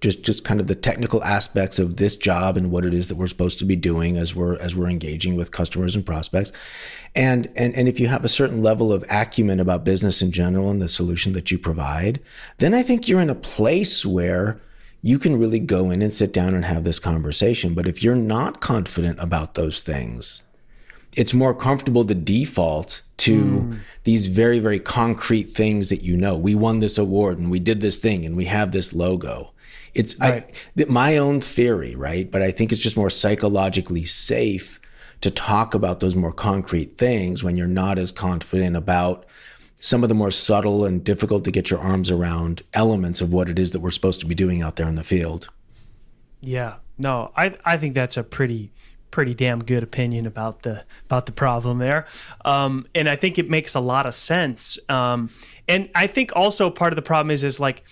just 0.00 0.22
just 0.22 0.44
kind 0.44 0.60
of 0.60 0.66
the 0.66 0.74
technical 0.74 1.22
aspects 1.24 1.78
of 1.78 1.96
this 1.96 2.16
job 2.16 2.56
and 2.56 2.70
what 2.70 2.84
it 2.84 2.92
is 2.92 3.08
that 3.08 3.16
we're 3.16 3.26
supposed 3.26 3.58
to 3.58 3.64
be 3.64 3.76
doing 3.76 4.16
as 4.16 4.34
we're 4.34 4.56
as 4.58 4.74
we're 4.74 4.88
engaging 4.88 5.36
with 5.36 5.52
customers 5.52 5.94
and 5.94 6.04
prospects. 6.04 6.52
And 7.14 7.50
and 7.56 7.74
and 7.74 7.88
if 7.88 7.98
you 7.98 8.08
have 8.08 8.24
a 8.24 8.28
certain 8.28 8.62
level 8.62 8.92
of 8.92 9.04
acumen 9.10 9.60
about 9.60 9.84
business 9.84 10.20
in 10.20 10.32
general 10.32 10.70
and 10.70 10.82
the 10.82 10.88
solution 10.88 11.32
that 11.32 11.50
you 11.50 11.58
provide 11.58 12.20
then 12.58 12.74
i 12.74 12.82
think 12.82 13.08
you're 13.08 13.20
in 13.20 13.30
a 13.30 13.34
place 13.34 14.04
where 14.04 14.60
you 15.02 15.18
can 15.18 15.38
really 15.38 15.60
go 15.60 15.90
in 15.90 16.02
and 16.02 16.12
sit 16.12 16.32
down 16.32 16.54
and 16.54 16.64
have 16.64 16.84
this 16.84 16.98
conversation. 16.98 17.74
But 17.74 17.86
if 17.86 18.02
you're 18.02 18.16
not 18.16 18.60
confident 18.60 19.18
about 19.20 19.54
those 19.54 19.80
things 19.80 20.42
it's 21.16 21.32
more 21.32 21.54
comfortable 21.54 22.04
to 22.04 22.14
default 22.14 23.00
to 23.16 23.40
mm. 23.40 23.78
these 24.04 24.26
very 24.28 24.58
very 24.58 24.78
concrete 24.78 25.54
things 25.54 25.88
that 25.88 26.02
you 26.02 26.16
know. 26.16 26.36
We 26.36 26.54
won 26.54 26.80
this 26.80 26.98
award 26.98 27.38
and 27.38 27.50
we 27.50 27.58
did 27.58 27.80
this 27.80 27.96
thing 27.96 28.24
and 28.24 28.36
we 28.36 28.44
have 28.44 28.70
this 28.70 28.92
logo 28.92 29.52
it's 29.96 30.18
right. 30.18 30.50
I, 30.78 30.84
my 30.88 31.16
own 31.16 31.40
theory, 31.40 31.94
right? 31.96 32.30
But 32.30 32.42
I 32.42 32.50
think 32.50 32.72
it's 32.72 32.80
just 32.80 32.96
more 32.96 33.10
psychologically 33.10 34.04
safe 34.04 34.80
to 35.22 35.30
talk 35.30 35.74
about 35.74 36.00
those 36.00 36.14
more 36.14 36.32
concrete 36.32 36.98
things 36.98 37.42
when 37.42 37.56
you're 37.56 37.66
not 37.66 37.98
as 37.98 38.12
confident 38.12 38.76
about 38.76 39.24
some 39.80 40.02
of 40.02 40.08
the 40.08 40.14
more 40.14 40.30
subtle 40.30 40.84
and 40.84 41.02
difficult 41.02 41.44
to 41.44 41.50
get 41.50 41.70
your 41.70 41.80
arms 41.80 42.10
around 42.10 42.62
elements 42.74 43.20
of 43.20 43.32
what 43.32 43.48
it 43.48 43.58
is 43.58 43.72
that 43.72 43.80
we're 43.80 43.90
supposed 43.90 44.20
to 44.20 44.26
be 44.26 44.34
doing 44.34 44.62
out 44.62 44.76
there 44.76 44.88
in 44.88 44.96
the 44.96 45.04
field. 45.04 45.48
Yeah. 46.40 46.76
No, 46.98 47.32
I 47.36 47.54
I 47.64 47.76
think 47.76 47.94
that's 47.94 48.16
a 48.16 48.22
pretty 48.22 48.72
pretty 49.10 49.34
damn 49.34 49.64
good 49.64 49.82
opinion 49.82 50.26
about 50.26 50.62
the 50.62 50.84
about 51.04 51.26
the 51.26 51.32
problem 51.32 51.78
there, 51.78 52.06
um, 52.44 52.86
and 52.94 53.08
I 53.08 53.16
think 53.16 53.38
it 53.38 53.48
makes 53.48 53.74
a 53.74 53.80
lot 53.80 54.06
of 54.06 54.14
sense. 54.14 54.78
Um, 54.88 55.30
and 55.68 55.90
I 55.94 56.06
think 56.06 56.32
also 56.34 56.70
part 56.70 56.92
of 56.92 56.96
the 56.96 57.02
problem 57.02 57.30
is 57.30 57.44
is 57.44 57.60
like 57.60 57.82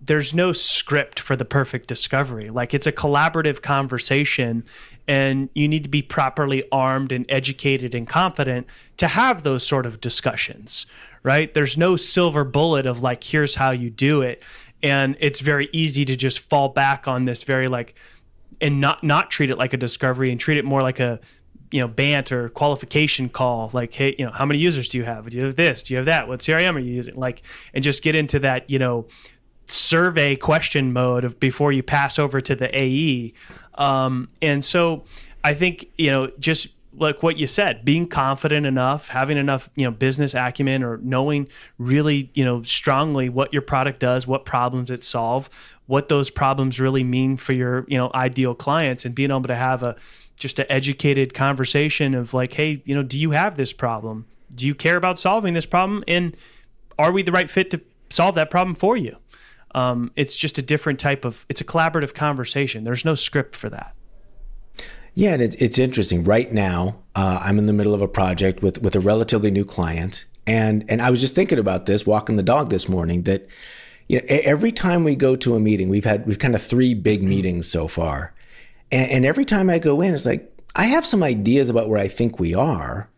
there's 0.00 0.32
no 0.32 0.52
script 0.52 1.18
for 1.18 1.34
the 1.34 1.44
perfect 1.44 1.88
discovery. 1.88 2.50
Like 2.50 2.72
it's 2.72 2.86
a 2.86 2.92
collaborative 2.92 3.62
conversation 3.62 4.64
and 5.08 5.48
you 5.54 5.66
need 5.66 5.82
to 5.84 5.88
be 5.88 6.02
properly 6.02 6.62
armed 6.70 7.12
and 7.12 7.24
educated 7.28 7.94
and 7.94 8.06
confident 8.06 8.66
to 8.98 9.08
have 9.08 9.42
those 9.42 9.66
sort 9.66 9.86
of 9.86 10.00
discussions, 10.00 10.86
right? 11.22 11.52
There's 11.52 11.76
no 11.76 11.96
silver 11.96 12.44
bullet 12.44 12.86
of 12.86 13.02
like 13.02 13.24
here's 13.24 13.56
how 13.56 13.70
you 13.70 13.90
do 13.90 14.22
it. 14.22 14.42
And 14.82 15.16
it's 15.18 15.40
very 15.40 15.68
easy 15.72 16.04
to 16.04 16.14
just 16.14 16.40
fall 16.40 16.68
back 16.68 17.08
on 17.08 17.24
this 17.24 17.42
very 17.42 17.66
like 17.66 17.94
and 18.60 18.80
not 18.80 19.02
not 19.02 19.30
treat 19.30 19.50
it 19.50 19.56
like 19.56 19.72
a 19.72 19.76
discovery 19.76 20.30
and 20.30 20.38
treat 20.38 20.58
it 20.58 20.64
more 20.64 20.82
like 20.82 21.00
a 21.00 21.18
you 21.70 21.80
know 21.80 21.88
banter 21.88 22.50
qualification 22.50 23.28
call. 23.28 23.70
Like 23.72 23.92
hey 23.94 24.14
you 24.16 24.24
know 24.24 24.30
how 24.30 24.46
many 24.46 24.60
users 24.60 24.88
do 24.88 24.98
you 24.98 25.04
have? 25.04 25.28
Do 25.28 25.38
you 25.38 25.44
have 25.44 25.56
this? 25.56 25.82
Do 25.82 25.94
you 25.94 25.96
have 25.96 26.06
that? 26.06 26.28
What 26.28 26.40
crm 26.40 26.76
are 26.76 26.78
you 26.78 26.94
using? 26.94 27.16
Like 27.16 27.42
and 27.74 27.82
just 27.82 28.02
get 28.02 28.14
into 28.14 28.38
that 28.40 28.70
you 28.70 28.78
know 28.78 29.06
survey 29.70 30.36
question 30.36 30.92
mode 30.92 31.24
of 31.24 31.38
before 31.38 31.72
you 31.72 31.82
pass 31.82 32.18
over 32.18 32.40
to 32.40 32.56
the 32.56 32.68
AE. 32.76 33.32
Um, 33.74 34.28
and 34.42 34.64
so 34.64 35.04
I 35.44 35.54
think, 35.54 35.90
you 35.96 36.10
know, 36.10 36.30
just 36.38 36.68
like 36.94 37.22
what 37.22 37.36
you 37.36 37.46
said, 37.46 37.84
being 37.84 38.08
confident 38.08 38.66
enough, 38.66 39.08
having 39.08 39.36
enough, 39.36 39.70
you 39.76 39.84
know, 39.84 39.90
business 39.90 40.34
acumen 40.34 40.82
or 40.82 40.96
knowing 40.98 41.48
really, 41.78 42.30
you 42.34 42.44
know, 42.44 42.62
strongly 42.62 43.28
what 43.28 43.52
your 43.52 43.62
product 43.62 44.00
does, 44.00 44.26
what 44.26 44.44
problems 44.44 44.90
it 44.90 45.04
solve, 45.04 45.48
what 45.86 46.08
those 46.08 46.30
problems 46.30 46.80
really 46.80 47.04
mean 47.04 47.36
for 47.36 47.52
your, 47.52 47.84
you 47.88 47.96
know, 47.96 48.10
ideal 48.14 48.54
clients 48.54 49.04
and 49.04 49.14
being 49.14 49.30
able 49.30 49.42
to 49.42 49.54
have 49.54 49.82
a 49.82 49.96
just 50.36 50.58
an 50.58 50.66
educated 50.68 51.34
conversation 51.34 52.14
of 52.14 52.32
like, 52.32 52.52
hey, 52.52 52.82
you 52.84 52.94
know, 52.94 53.02
do 53.02 53.18
you 53.18 53.32
have 53.32 53.56
this 53.56 53.72
problem? 53.72 54.26
Do 54.54 54.66
you 54.66 54.74
care 54.74 54.96
about 54.96 55.18
solving 55.18 55.54
this 55.54 55.66
problem? 55.66 56.04
And 56.06 56.36
are 56.98 57.12
we 57.12 57.22
the 57.22 57.32
right 57.32 57.50
fit 57.50 57.70
to 57.72 57.80
solve 58.10 58.34
that 58.36 58.50
problem 58.50 58.74
for 58.74 58.96
you? 58.96 59.16
Um, 59.74 60.12
it's 60.16 60.36
just 60.36 60.58
a 60.58 60.62
different 60.62 60.98
type 60.98 61.24
of. 61.24 61.44
It's 61.48 61.60
a 61.60 61.64
collaborative 61.64 62.14
conversation. 62.14 62.84
There's 62.84 63.04
no 63.04 63.14
script 63.14 63.54
for 63.54 63.68
that. 63.70 63.94
Yeah, 65.14 65.32
and 65.32 65.42
it, 65.42 65.60
it's 65.60 65.78
interesting. 65.78 66.22
Right 66.22 66.52
now, 66.52 67.00
uh, 67.16 67.40
I'm 67.42 67.58
in 67.58 67.66
the 67.66 67.72
middle 67.72 67.94
of 67.94 68.00
a 68.00 68.08
project 68.08 68.62
with 68.62 68.80
with 68.82 68.94
a 68.94 69.00
relatively 69.00 69.50
new 69.50 69.64
client, 69.64 70.24
and 70.46 70.84
and 70.88 71.02
I 71.02 71.10
was 71.10 71.20
just 71.20 71.34
thinking 71.34 71.58
about 71.58 71.86
this 71.86 72.06
walking 72.06 72.36
the 72.36 72.42
dog 72.42 72.70
this 72.70 72.88
morning. 72.88 73.24
That 73.24 73.48
you 74.06 74.18
know, 74.18 74.24
every 74.28 74.72
time 74.72 75.04
we 75.04 75.16
go 75.16 75.36
to 75.36 75.56
a 75.56 75.60
meeting, 75.60 75.88
we've 75.88 76.04
had 76.04 76.26
we've 76.26 76.38
kind 76.38 76.54
of 76.54 76.62
three 76.62 76.94
big 76.94 77.22
meetings 77.22 77.68
so 77.68 77.88
far, 77.88 78.32
and, 78.92 79.10
and 79.10 79.26
every 79.26 79.44
time 79.44 79.68
I 79.68 79.78
go 79.78 80.00
in, 80.00 80.14
it's 80.14 80.24
like 80.24 80.52
I 80.76 80.84
have 80.84 81.04
some 81.04 81.22
ideas 81.22 81.68
about 81.68 81.88
where 81.88 81.98
I 81.98 82.08
think 82.08 82.38
we 82.38 82.54
are, 82.54 83.10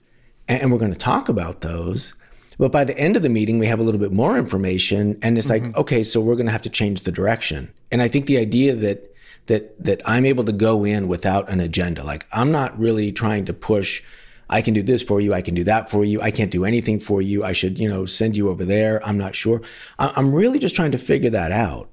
and, 0.49 0.63
and 0.63 0.73
we're 0.73 0.79
going 0.79 0.93
to 0.93 0.99
talk 0.99 1.29
about 1.29 1.61
those. 1.61 2.15
But 2.61 2.73
by 2.73 2.85
the 2.85 2.97
end 2.99 3.17
of 3.17 3.23
the 3.23 3.31
meeting, 3.31 3.59
we 3.59 3.67
have 3.69 3.81
a 3.81 3.83
little 3.83 3.99
bit 3.99 4.13
more 4.13 4.37
information, 4.37 5.19
and 5.23 5.39
it's 5.39 5.49
mm-hmm. 5.49 5.69
like, 5.69 5.77
okay, 5.79 6.03
so 6.03 6.21
we're 6.21 6.35
going 6.35 6.45
to 6.45 6.53
have 6.53 6.61
to 6.61 6.69
change 6.69 7.05
the 7.05 7.11
direction. 7.11 7.73
And 7.91 8.03
I 8.03 8.09
think 8.09 8.27
the 8.27 8.37
idea 8.37 8.75
that 8.75 9.17
that 9.47 9.83
that 9.83 10.03
I'm 10.05 10.27
able 10.27 10.45
to 10.45 10.53
go 10.53 10.85
in 10.85 11.09
without 11.09 11.49
an 11.49 11.59
agenda, 11.59 12.05
like 12.05 12.27
I'm 12.35 12.53
not 12.53 12.79
really 12.79 13.13
trying 13.13 13.47
to 13.47 13.55
push. 13.55 14.03
I 14.51 14.61
can 14.61 14.75
do 14.75 14.83
this 14.83 15.03
for 15.03 15.23
you. 15.23 15.33
I 15.33 15.41
can 15.41 15.55
do 15.55 15.65
that 15.65 15.91
for 15.91 16.05
you. 16.05 16.21
I 16.21 16.31
can't 16.31 16.51
do 16.51 16.67
anything 16.67 17.01
for 17.01 17.23
you. 17.23 17.45
I 17.45 17.55
should, 17.55 17.79
you 17.79 17.89
know, 17.89 18.05
send 18.05 18.37
you 18.37 18.51
over 18.51 18.67
there. 18.67 19.01
I'm 19.07 19.17
not 19.17 19.35
sure. 19.35 19.63
I'm 19.99 20.35
really 20.35 20.59
just 20.59 20.77
trying 20.77 20.93
to 20.93 20.99
figure 20.99 21.31
that 21.31 21.53
out. 21.53 21.89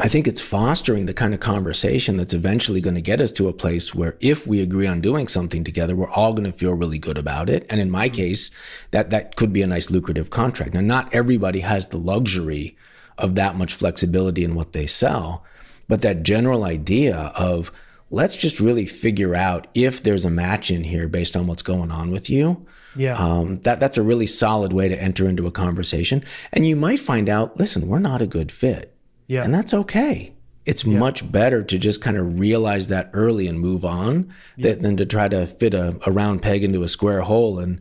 I 0.00 0.06
think 0.06 0.28
it's 0.28 0.40
fostering 0.40 1.06
the 1.06 1.14
kind 1.14 1.34
of 1.34 1.40
conversation 1.40 2.16
that's 2.16 2.34
eventually 2.34 2.80
going 2.80 2.94
to 2.94 3.00
get 3.00 3.20
us 3.20 3.32
to 3.32 3.48
a 3.48 3.52
place 3.52 3.96
where 3.96 4.16
if 4.20 4.46
we 4.46 4.60
agree 4.60 4.86
on 4.86 5.00
doing 5.00 5.26
something 5.26 5.64
together, 5.64 5.96
we're 5.96 6.10
all 6.10 6.32
going 6.32 6.50
to 6.50 6.56
feel 6.56 6.74
really 6.74 7.00
good 7.00 7.18
about 7.18 7.50
it. 7.50 7.66
And 7.68 7.80
in 7.80 7.90
my 7.90 8.08
case, 8.08 8.52
that, 8.92 9.10
that 9.10 9.34
could 9.34 9.52
be 9.52 9.62
a 9.62 9.66
nice 9.66 9.90
lucrative 9.90 10.30
contract. 10.30 10.74
Now, 10.74 10.82
not 10.82 11.12
everybody 11.12 11.60
has 11.60 11.88
the 11.88 11.96
luxury 11.96 12.76
of 13.16 13.34
that 13.34 13.56
much 13.56 13.74
flexibility 13.74 14.44
in 14.44 14.54
what 14.54 14.72
they 14.72 14.86
sell, 14.86 15.44
but 15.88 16.02
that 16.02 16.22
general 16.22 16.62
idea 16.62 17.32
of 17.34 17.72
let's 18.08 18.36
just 18.36 18.60
really 18.60 18.86
figure 18.86 19.34
out 19.34 19.66
if 19.74 20.04
there's 20.04 20.24
a 20.24 20.30
match 20.30 20.70
in 20.70 20.84
here 20.84 21.08
based 21.08 21.36
on 21.36 21.48
what's 21.48 21.62
going 21.62 21.90
on 21.90 22.12
with 22.12 22.30
you. 22.30 22.64
Yeah. 22.94 23.14
Um, 23.14 23.60
that, 23.62 23.80
that's 23.80 23.98
a 23.98 24.02
really 24.02 24.26
solid 24.26 24.72
way 24.72 24.88
to 24.88 25.02
enter 25.02 25.28
into 25.28 25.48
a 25.48 25.52
conversation. 25.52 26.24
And 26.52 26.64
you 26.64 26.76
might 26.76 27.00
find 27.00 27.28
out, 27.28 27.56
listen, 27.56 27.88
we're 27.88 27.98
not 27.98 28.22
a 28.22 28.26
good 28.26 28.52
fit 28.52 28.94
yeah. 29.28 29.44
And 29.44 29.54
that's 29.54 29.72
okay. 29.72 30.32
It's 30.66 30.84
yeah. 30.84 30.98
much 30.98 31.30
better 31.30 31.62
to 31.62 31.78
just 31.78 32.02
kind 32.02 32.16
of 32.16 32.38
realize 32.38 32.88
that 32.88 33.10
early 33.12 33.46
and 33.46 33.60
move 33.60 33.84
on 33.84 34.34
yeah. 34.56 34.74
than 34.74 34.96
to 34.96 35.06
try 35.06 35.28
to 35.28 35.46
fit 35.46 35.72
a, 35.72 35.98
a 36.04 36.10
round 36.10 36.42
peg 36.42 36.64
into 36.64 36.82
a 36.82 36.88
square 36.88 37.20
hole 37.20 37.58
and 37.58 37.80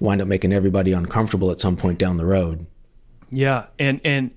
wind 0.00 0.20
up 0.20 0.28
making 0.28 0.52
everybody 0.52 0.92
uncomfortable 0.92 1.50
at 1.50 1.58
some 1.58 1.76
point 1.76 1.98
down 1.98 2.16
the 2.16 2.26
road. 2.26 2.66
Yeah. 3.30 3.66
And, 3.78 4.00
and, 4.04 4.32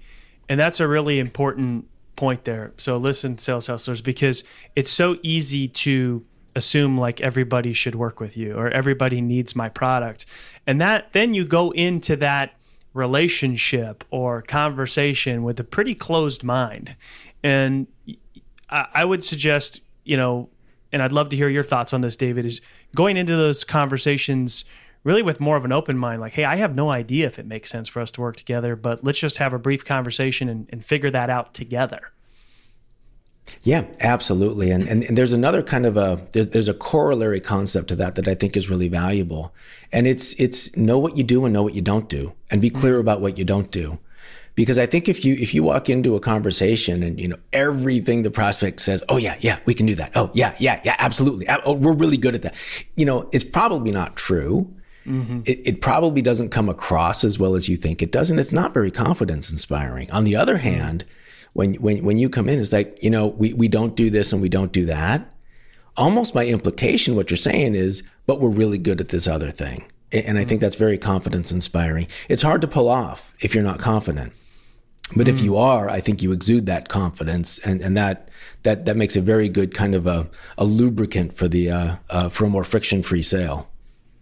and 0.50 0.60
that's 0.60 0.80
a 0.80 0.88
really 0.88 1.19
important 1.19 1.88
point 2.15 2.45
there. 2.45 2.71
So 2.78 2.97
listen, 2.97 3.38
sales 3.38 3.67
hustlers, 3.67 4.02
because 4.02 4.43
it's 4.76 4.91
so 4.91 5.17
easy 5.24 5.67
to 5.67 6.26
assume 6.56 6.97
like 6.97 7.21
everybody 7.21 7.74
should 7.74 7.95
work 7.95 8.19
with 8.19 8.36
you 8.36 8.56
or 8.56 8.69
everybody 8.69 9.21
needs 9.21 9.56
my 9.56 9.69
product. 9.69 10.26
And 10.67 10.82
that 10.82 11.13
then 11.13 11.34
you 11.34 11.45
go 11.45 11.71
into 11.71 12.15
that 12.17 12.54
relationship 12.93 14.04
or 14.10 14.41
conversation 14.41 15.43
with 15.43 15.60
a 15.60 15.63
pretty 15.63 15.95
closed 15.95 16.43
mind. 16.43 16.95
And 17.43 17.88
I, 18.69 19.04
would 19.06 19.23
suggest, 19.23 19.82
you 20.04 20.17
know, 20.17 20.49
and 20.91 21.01
I'd 21.01 21.12
love 21.12 21.30
to 21.30 21.38
hear 21.38 21.49
your 21.49 21.63
thoughts 21.63 21.93
on 21.93 22.01
this, 22.01 22.15
David, 22.15 22.45
is 22.45 22.62
going 22.95 23.17
into 23.17 23.36
those 23.36 23.63
conversations 23.63 24.65
really 25.04 25.23
with 25.23 25.39
more 25.39 25.58
of 25.58 25.65
an 25.65 25.71
open 25.71 25.97
mind, 25.97 26.21
like, 26.21 26.34
hey, 26.34 26.43
I 26.43 26.58
have 26.58 26.75
no 26.75 26.91
idea 26.91 27.25
if 27.25 27.39
it 27.39 27.45
makes 27.45 27.69
sense 27.69 27.89
for 27.89 28.01
us 28.01 28.12
to 28.12 28.21
work 28.21 28.36
together, 28.36 28.75
but 28.75 29.04
let's 29.04 29.19
just 29.19 29.38
have 29.38 29.54
a 29.54 29.60
brief 29.60 29.84
conversation 29.84 30.47
and, 30.47 30.69
and 30.69 30.86
figure 30.86 31.10
that 31.10 31.30
out 31.30 31.54
together. 31.54 32.12
Yeah, 33.64 33.86
absolutely. 34.00 34.72
And, 34.72 34.88
and, 34.88 35.04
and 35.04 35.18
there's 35.18 35.34
another 35.34 35.62
kind 35.62 35.86
of 35.86 35.98
a 35.98 36.20
there's, 36.32 36.48
there's 36.48 36.68
a 36.68 36.74
corollary 36.74 37.40
concept 37.40 37.90
to 37.90 37.96
that 37.98 38.16
that 38.16 38.28
I 38.28 38.36
think 38.36 38.58
is 38.58 38.70
really 38.70 38.88
valuable. 38.88 39.54
And 39.92 40.08
it's 40.08 40.34
it's 40.34 40.76
know 40.76 40.98
what 40.98 41.18
you 41.18 41.24
do 41.24 41.46
and 41.46 41.54
know 41.54 41.64
what 41.64 41.76
you 41.76 41.82
don't 41.82 42.10
do 42.10 42.34
and 42.50 42.62
be 42.62 42.70
clear 42.70 42.98
about 43.00 43.22
what 43.22 43.38
you 43.38 43.46
don't 43.46 43.72
do. 43.72 44.00
Because 44.56 44.78
I 44.78 44.86
think 44.86 45.08
if 45.08 45.24
you 45.24 45.36
if 45.36 45.54
you 45.54 45.64
walk 45.64 45.90
into 45.90 46.16
a 46.16 46.20
conversation 46.20 47.04
and 47.04 47.20
you 47.20 47.28
know 47.28 47.38
everything 47.54 48.24
the 48.24 48.32
prospect 48.32 48.82
says, 48.82 49.02
"Oh 49.08 49.18
yeah, 49.18 49.38
yeah, 49.40 49.60
we 49.66 49.74
can 49.74 49.86
do 49.86 49.96
that. 49.96 50.12
Oh 50.16 50.30
yeah, 50.34 50.56
yeah, 50.60 50.82
yeah, 50.84 50.96
absolutely. 51.00 51.48
Oh, 51.66 51.74
we're 51.74 51.94
really 51.94 52.18
good 52.18 52.36
at 52.36 52.42
that." 52.42 52.56
You 52.96 53.06
know, 53.06 53.30
it's 53.32 53.46
probably 53.46 53.92
not 53.92 54.18
true. 54.18 54.74
Mm-hmm. 55.06 55.42
It, 55.46 55.62
it, 55.66 55.82
probably 55.82 56.22
doesn't 56.22 56.50
come 56.50 56.70
across 56.70 57.24
as 57.24 57.40
well 57.40 57.56
as 57.56 57.68
you 57.68 57.76
think 57.76 58.04
it 58.04 58.12
does, 58.12 58.30
and 58.30 58.40
it's 58.40 58.52
not 58.52 58.72
very 58.72 58.92
confidence 58.92 59.50
inspiring. 59.50 60.12
On 60.12 60.26
the 60.26 60.36
other 60.36 60.58
hand, 60.58 61.06
when 61.54 61.76
when 61.76 62.04
when 62.04 62.18
you 62.18 62.30
come 62.30 62.50
in, 62.50 62.60
it's 62.60 62.74
like 62.74 62.98
you 63.04 63.10
know 63.10 63.28
we 63.28 63.54
we 63.54 63.68
don't 63.68 63.96
do 63.96 64.10
this 64.10 64.32
and 64.34 64.42
we 64.42 64.50
don't 64.50 64.72
do 64.72 64.86
that. 64.86 65.28
Almost 65.98 66.34
by 66.34 66.46
implication, 66.48 67.16
what 67.16 67.30
you're 67.30 67.38
saying 67.38 67.76
is, 67.76 68.04
but 68.26 68.40
we're 68.40 68.50
really 68.50 68.78
good 68.78 69.02
at 69.02 69.10
this 69.10 69.28
other 69.28 69.52
thing, 69.52 69.86
and 70.12 70.38
I 70.38 70.46
think 70.46 70.58
mm-hmm. 70.58 70.60
that's 70.60 70.76
very 70.78 70.98
confidence 70.98 71.52
inspiring. 71.52 72.08
It's 72.30 72.42
hard 72.42 72.62
to 72.62 72.68
pull 72.68 72.88
off 72.88 73.34
if 73.42 73.54
you're 73.54 73.64
not 73.64 73.80
confident, 73.80 74.34
but 75.16 75.28
mm. 75.28 75.30
if 75.30 75.42
you 75.42 75.58
are, 75.58 75.90
I 75.90 76.00
think 76.00 76.22
you 76.22 76.32
exude 76.32 76.66
that 76.68 76.88
confidence, 76.88 77.60
and 77.60 77.82
and 77.82 77.98
that 77.98 78.30
that 78.64 78.86
that 78.86 78.96
makes 78.96 79.16
a 79.16 79.22
very 79.22 79.50
good 79.50 79.74
kind 79.74 79.94
of 79.94 80.08
a, 80.08 80.30
a 80.58 80.64
lubricant 80.64 81.34
for 81.34 81.48
the 81.48 81.70
uh, 81.70 81.96
uh, 82.10 82.30
for 82.30 82.46
a 82.46 82.50
more 82.50 82.64
friction 82.64 83.04
free 83.04 83.24
sale. 83.24 83.70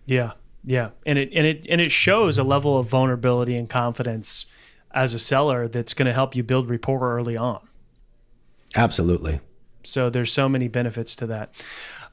Yeah, 0.08 0.32
yeah, 0.63 0.89
and 1.06 1.20
it 1.20 1.30
and 1.34 1.46
it 1.46 1.68
and 1.70 1.80
it 1.80 1.92
shows 1.92 2.39
a 2.39 2.44
level 2.44 2.80
of 2.80 2.88
vulnerability 2.88 3.56
and 3.56 3.70
confidence 3.70 4.48
as 4.91 5.13
a 5.13 5.19
seller 5.19 5.67
that's 5.67 5.93
going 5.93 6.06
to 6.08 6.13
help 6.13 6.36
you 6.36 6.43
build 6.43 6.69
rapport 6.69 7.15
early 7.15 7.38
on. 7.38 7.60
Absolutely. 8.75 9.39
So 9.84 10.10
there's 10.10 10.32
so 10.32 10.49
many 10.49 10.67
benefits 10.67 11.15
to 11.17 11.28
that. 11.28 11.54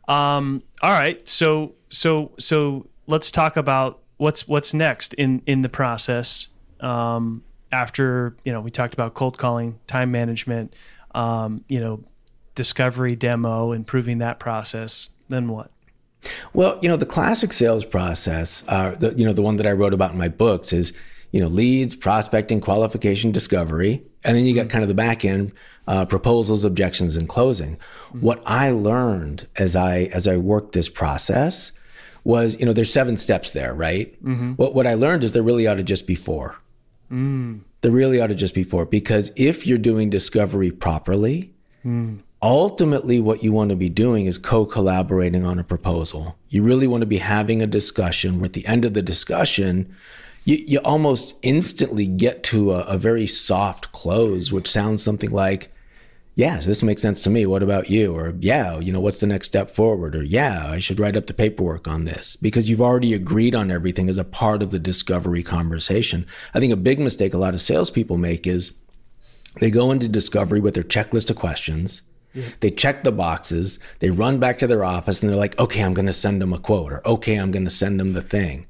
Um, 0.08 0.62
all 0.82 0.92
right, 0.92 1.26
so 1.28 1.74
so 1.90 2.32
so 2.38 2.86
let's 3.06 3.30
talk 3.30 3.56
about 3.56 4.00
what's 4.18 4.46
what's 4.46 4.72
next 4.72 5.14
in 5.14 5.42
in 5.46 5.62
the 5.62 5.68
process. 5.68 6.48
Um, 6.80 7.42
after 7.72 8.36
you 8.44 8.52
know 8.52 8.60
we 8.60 8.70
talked 8.70 8.94
about 8.94 9.14
cold 9.14 9.36
calling, 9.36 9.78
time 9.86 10.12
management, 10.12 10.74
um, 11.14 11.64
you 11.68 11.80
know, 11.80 12.04
discovery, 12.54 13.16
demo, 13.16 13.72
improving 13.72 14.18
that 14.18 14.38
process. 14.38 15.10
Then 15.28 15.48
what? 15.48 15.70
Well, 16.52 16.78
you 16.82 16.88
know, 16.88 16.96
the 16.96 17.06
classic 17.06 17.52
sales 17.52 17.84
process, 17.84 18.64
uh, 18.68 18.90
the 18.92 19.14
you 19.14 19.26
know 19.26 19.32
the 19.32 19.42
one 19.42 19.56
that 19.56 19.66
I 19.66 19.72
wrote 19.72 19.94
about 19.94 20.12
in 20.12 20.18
my 20.18 20.28
books 20.28 20.72
is 20.72 20.92
you 21.32 21.40
know, 21.40 21.48
leads, 21.48 21.94
prospecting, 21.94 22.60
qualification, 22.60 23.32
discovery, 23.32 24.02
and 24.24 24.36
then 24.36 24.44
you 24.44 24.54
got 24.54 24.68
kind 24.68 24.82
of 24.82 24.88
the 24.88 24.94
back 24.94 25.24
end 25.24 25.52
uh, 25.86 26.04
proposals, 26.04 26.64
objections, 26.64 27.16
and 27.16 27.28
closing. 27.28 27.76
Mm-hmm. 27.76 28.20
What 28.20 28.42
I 28.46 28.70
learned 28.70 29.46
as 29.56 29.76
I 29.76 30.04
as 30.12 30.26
I 30.26 30.36
worked 30.36 30.72
this 30.72 30.88
process 30.88 31.72
was, 32.24 32.58
you 32.58 32.66
know, 32.66 32.72
there's 32.72 32.92
seven 32.92 33.16
steps 33.16 33.52
there, 33.52 33.72
right? 33.72 34.12
Mm-hmm. 34.24 34.52
What 34.52 34.74
what 34.74 34.86
I 34.86 34.94
learned 34.94 35.24
is 35.24 35.32
there 35.32 35.42
really 35.42 35.66
ought 35.66 35.74
to 35.74 35.84
just 35.84 36.06
be 36.06 36.14
four. 36.14 36.56
Mm. 37.10 37.60
There 37.82 37.92
really 37.92 38.20
ought 38.20 38.28
to 38.28 38.34
just 38.34 38.54
be 38.54 38.64
four 38.64 38.84
because 38.84 39.30
if 39.36 39.66
you're 39.66 39.78
doing 39.78 40.10
discovery 40.10 40.72
properly, 40.72 41.52
mm. 41.84 42.18
ultimately 42.42 43.20
what 43.20 43.44
you 43.44 43.52
want 43.52 43.70
to 43.70 43.76
be 43.76 43.88
doing 43.88 44.26
is 44.26 44.38
co-collaborating 44.38 45.44
on 45.44 45.60
a 45.60 45.64
proposal. 45.64 46.36
You 46.48 46.64
really 46.64 46.88
want 46.88 47.02
to 47.02 47.06
be 47.06 47.18
having 47.18 47.62
a 47.62 47.66
discussion 47.66 48.40
where 48.40 48.46
at 48.46 48.54
the 48.54 48.66
end 48.66 48.84
of 48.84 48.94
the 48.94 49.02
discussion 49.02 49.94
you, 50.46 50.56
you 50.64 50.78
almost 50.78 51.34
instantly 51.42 52.06
get 52.06 52.42
to 52.44 52.72
a, 52.72 52.80
a 52.82 52.96
very 52.96 53.26
soft 53.26 53.92
close, 53.92 54.52
which 54.52 54.70
sounds 54.70 55.02
something 55.02 55.30
like, 55.30 55.74
yes, 56.36 56.64
this 56.64 56.84
makes 56.84 57.02
sense 57.02 57.20
to 57.22 57.30
me. 57.30 57.46
What 57.46 57.64
about 57.64 57.90
you? 57.90 58.16
Or, 58.16 58.32
yeah, 58.38 58.78
you 58.78 58.92
know, 58.92 59.00
what's 59.00 59.18
the 59.18 59.26
next 59.26 59.48
step 59.48 59.72
forward? 59.72 60.14
Or, 60.14 60.22
yeah, 60.22 60.68
I 60.68 60.78
should 60.78 61.00
write 61.00 61.16
up 61.16 61.26
the 61.26 61.34
paperwork 61.34 61.88
on 61.88 62.04
this 62.04 62.36
because 62.36 62.70
you've 62.70 62.80
already 62.80 63.12
agreed 63.12 63.56
on 63.56 63.72
everything 63.72 64.08
as 64.08 64.18
a 64.18 64.24
part 64.24 64.62
of 64.62 64.70
the 64.70 64.78
discovery 64.78 65.42
conversation. 65.42 66.24
I 66.54 66.60
think 66.60 66.72
a 66.72 66.76
big 66.76 67.00
mistake 67.00 67.34
a 67.34 67.38
lot 67.38 67.54
of 67.54 67.60
salespeople 67.60 68.16
make 68.16 68.46
is 68.46 68.74
they 69.58 69.70
go 69.70 69.90
into 69.90 70.06
discovery 70.06 70.60
with 70.60 70.74
their 70.74 70.84
checklist 70.84 71.28
of 71.28 71.36
questions. 71.36 72.02
Yeah. 72.34 72.44
They 72.60 72.70
check 72.70 73.02
the 73.02 73.12
boxes, 73.12 73.80
they 73.98 74.10
run 74.10 74.38
back 74.38 74.58
to 74.58 74.66
their 74.66 74.84
office 74.84 75.22
and 75.22 75.30
they're 75.30 75.38
like, 75.38 75.58
okay, 75.58 75.82
I'm 75.82 75.94
going 75.94 76.06
to 76.06 76.12
send 76.12 76.40
them 76.40 76.52
a 76.52 76.58
quote 76.58 76.92
or 76.92 77.08
okay, 77.08 77.34
I'm 77.34 77.50
going 77.50 77.64
to 77.64 77.70
send 77.70 77.98
them 77.98 78.12
the 78.12 78.22
thing 78.22 78.66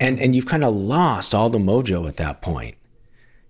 and 0.00 0.18
and 0.20 0.34
you've 0.34 0.46
kind 0.46 0.64
of 0.64 0.74
lost 0.74 1.34
all 1.34 1.50
the 1.50 1.58
mojo 1.58 2.08
at 2.08 2.16
that 2.16 2.40
point 2.40 2.76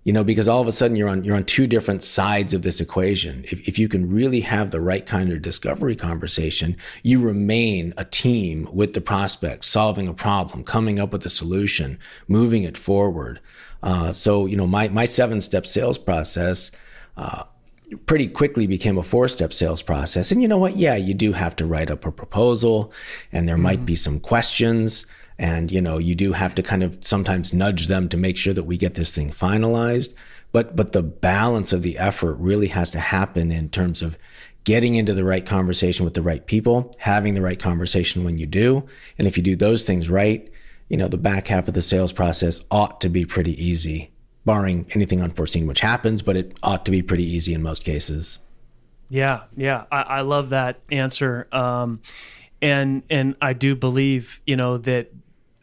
you 0.03 0.13
know 0.13 0.23
because 0.23 0.47
all 0.47 0.61
of 0.61 0.67
a 0.67 0.71
sudden 0.71 0.95
you're 0.95 1.09
on 1.09 1.23
you're 1.23 1.35
on 1.35 1.43
two 1.43 1.67
different 1.67 2.03
sides 2.03 2.53
of 2.53 2.61
this 2.61 2.81
equation. 2.81 3.45
If, 3.51 3.67
if 3.67 3.77
you 3.77 3.87
can 3.87 4.09
really 4.11 4.39
have 4.41 4.71
the 4.71 4.81
right 4.81 5.05
kind 5.05 5.31
of 5.31 5.41
discovery 5.41 5.95
conversation 5.95 6.77
you 7.03 7.19
remain 7.19 7.93
a 7.97 8.05
team 8.05 8.67
with 8.73 8.93
the 8.93 9.01
prospect 9.01 9.65
solving 9.65 10.07
a 10.07 10.13
problem 10.13 10.63
coming 10.63 10.99
up 10.99 11.11
with 11.11 11.25
a 11.25 11.29
solution 11.29 11.99
moving 12.27 12.63
it 12.63 12.77
forward. 12.77 13.39
Uh, 13.83 14.11
so 14.11 14.45
you 14.45 14.57
know 14.57 14.67
my 14.67 14.87
my 14.87 15.05
seven 15.05 15.41
step 15.41 15.67
sales 15.67 15.97
process 15.97 16.71
uh, 17.17 17.43
pretty 18.05 18.27
quickly 18.27 18.67
became 18.67 18.97
a 18.97 19.03
four 19.03 19.27
step 19.27 19.51
sales 19.51 19.81
process. 19.81 20.31
And 20.31 20.41
you 20.41 20.47
know 20.47 20.57
what? 20.57 20.77
Yeah 20.77 20.95
you 20.95 21.13
do 21.13 21.33
have 21.33 21.55
to 21.57 21.65
write 21.65 21.91
up 21.91 22.05
a 22.05 22.11
proposal 22.11 22.91
and 23.31 23.47
there 23.47 23.55
mm-hmm. 23.55 23.63
might 23.63 23.85
be 23.85 23.95
some 23.95 24.19
questions 24.19 25.05
and, 25.39 25.71
you 25.71 25.81
know, 25.81 25.97
you 25.97 26.15
do 26.15 26.33
have 26.33 26.53
to 26.55 26.61
kind 26.61 26.83
of 26.83 26.99
sometimes 27.01 27.53
nudge 27.53 27.87
them 27.87 28.09
to 28.09 28.17
make 28.17 28.35
sure 28.35 28.53
that 28.53 28.65
we 28.65 28.77
get 28.77 28.95
this 28.95 29.13
thing 29.13 29.31
finalized. 29.31 30.13
But, 30.51 30.75
but 30.75 30.91
the 30.91 31.01
balance 31.01 31.71
of 31.71 31.81
the 31.81 31.97
effort 31.97 32.35
really 32.35 32.67
has 32.67 32.89
to 32.91 32.99
happen 32.99 33.51
in 33.51 33.69
terms 33.69 34.01
of 34.01 34.17
getting 34.65 34.95
into 34.95 35.13
the 35.13 35.23
right 35.23 35.45
conversation 35.45 36.03
with 36.03 36.13
the 36.13 36.21
right 36.21 36.45
people, 36.45 36.93
having 36.99 37.35
the 37.35 37.41
right 37.41 37.57
conversation 37.57 38.25
when 38.25 38.37
you 38.37 38.45
do. 38.45 38.85
And 39.17 39.27
if 39.27 39.37
you 39.37 39.43
do 39.43 39.55
those 39.55 39.83
things 39.83 40.09
right, 40.09 40.51
you 40.89 40.97
know, 40.97 41.07
the 41.07 41.17
back 41.17 41.47
half 41.47 41.69
of 41.69 41.73
the 41.73 41.81
sales 41.81 42.11
process 42.11 42.59
ought 42.69 42.99
to 43.01 43.09
be 43.09 43.23
pretty 43.23 43.53
easy, 43.63 44.11
barring 44.43 44.87
anything 44.93 45.21
unforeseen 45.21 45.67
which 45.67 45.79
happens, 45.79 46.21
but 46.21 46.35
it 46.35 46.57
ought 46.61 46.83
to 46.85 46.91
be 46.91 47.01
pretty 47.01 47.23
easy 47.23 47.53
in 47.53 47.63
most 47.63 47.85
cases. 47.85 48.39
Yeah, 49.09 49.43
yeah, 49.55 49.85
I, 49.91 50.01
I 50.01 50.21
love 50.21 50.49
that 50.49 50.81
answer, 50.91 51.47
um, 51.51 52.01
and 52.61 53.01
and 53.09 53.35
I 53.41 53.53
do 53.53 53.75
believe 53.75 54.39
you 54.45 54.55
know 54.55 54.77
that 54.77 55.11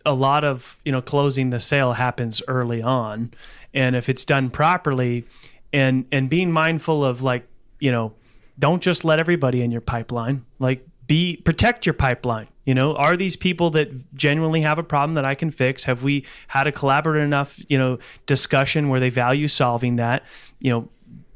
a 0.07 0.14
lot 0.14 0.45
of 0.45 0.79
you 0.85 0.92
know 0.92 1.03
closing 1.03 1.51
the 1.51 1.61
sale 1.61 1.95
happens 1.95 2.40
early 2.49 2.81
on. 2.81 3.35
And 3.75 3.95
if 3.95 4.09
it's 4.09 4.25
done 4.25 4.49
properly 4.49 5.27
and 5.73 6.07
and 6.11 6.31
being 6.31 6.51
mindful 6.51 7.05
of 7.05 7.23
like 7.23 7.47
you 7.81 7.92
know 7.92 8.14
don't 8.59 8.83
just 8.83 9.05
let 9.05 9.19
everybody 9.19 9.61
in 9.61 9.71
your 9.71 9.83
pipeline. 9.83 10.47
Like 10.59 10.87
be 11.07 11.37
protect 11.37 11.85
your 11.85 11.92
pipeline. 11.92 12.47
You 12.64 12.75
know 12.75 12.97
are 12.97 13.16
these 13.16 13.37
people 13.37 13.71
that 13.71 14.14
genuinely 14.14 14.62
have 14.62 14.79
a 14.79 14.83
problem 14.83 15.14
that 15.16 15.25
i 15.25 15.35
can 15.35 15.51
fix? 15.51 15.85
Have 15.85 16.03
we 16.03 16.25
had 16.49 16.66
a 16.66 16.73
collaborative 16.73 17.25
enough 17.25 17.61
you 17.69 17.77
know 17.77 17.99
discussion 18.25 18.88
where 18.88 19.01
they 19.01 19.11
value 19.11 19.49
solving 19.49 19.97
that? 19.97 20.25
You 20.61 20.71
know 20.71 20.88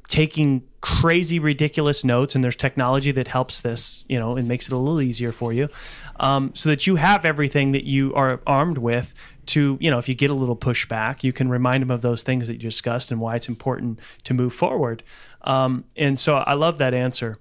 taking 0.08 0.62
crazy 0.80 1.38
ridiculous 1.38 2.04
notes 2.04 2.34
and 2.34 2.42
there's 2.42 2.56
technology 2.56 3.12
that 3.12 3.28
helps 3.28 3.60
this 3.60 4.04
you 4.08 4.18
know 4.18 4.36
and 4.36 4.48
makes 4.48 4.66
it 4.66 4.72
a 4.72 4.76
little 4.76 5.00
easier 5.00 5.30
for 5.30 5.52
you 5.52 5.68
um, 6.20 6.54
so 6.54 6.68
that 6.68 6.86
you 6.86 6.96
have 6.96 7.24
everything 7.24 7.72
that 7.72 7.84
you 7.84 8.14
are 8.14 8.40
armed 8.46 8.78
with 8.78 9.12
to 9.46 9.76
you 9.80 9.90
know 9.90 9.98
if 9.98 10.08
you 10.08 10.14
get 10.14 10.30
a 10.30 10.34
little 10.34 10.56
pushback 10.56 11.24
you 11.24 11.32
can 11.32 11.48
remind 11.48 11.82
them 11.82 11.90
of 11.90 12.02
those 12.02 12.22
things 12.22 12.46
that 12.46 12.54
you 12.54 12.60
discussed 12.60 13.10
and 13.10 13.20
why 13.20 13.34
it's 13.34 13.48
important 13.48 13.98
to 14.22 14.32
move 14.32 14.52
forward. 14.52 15.02
Um, 15.42 15.84
and 15.96 16.18
so 16.18 16.36
i 16.36 16.54
love 16.54 16.78
that 16.78 16.94
answer. 16.94 17.34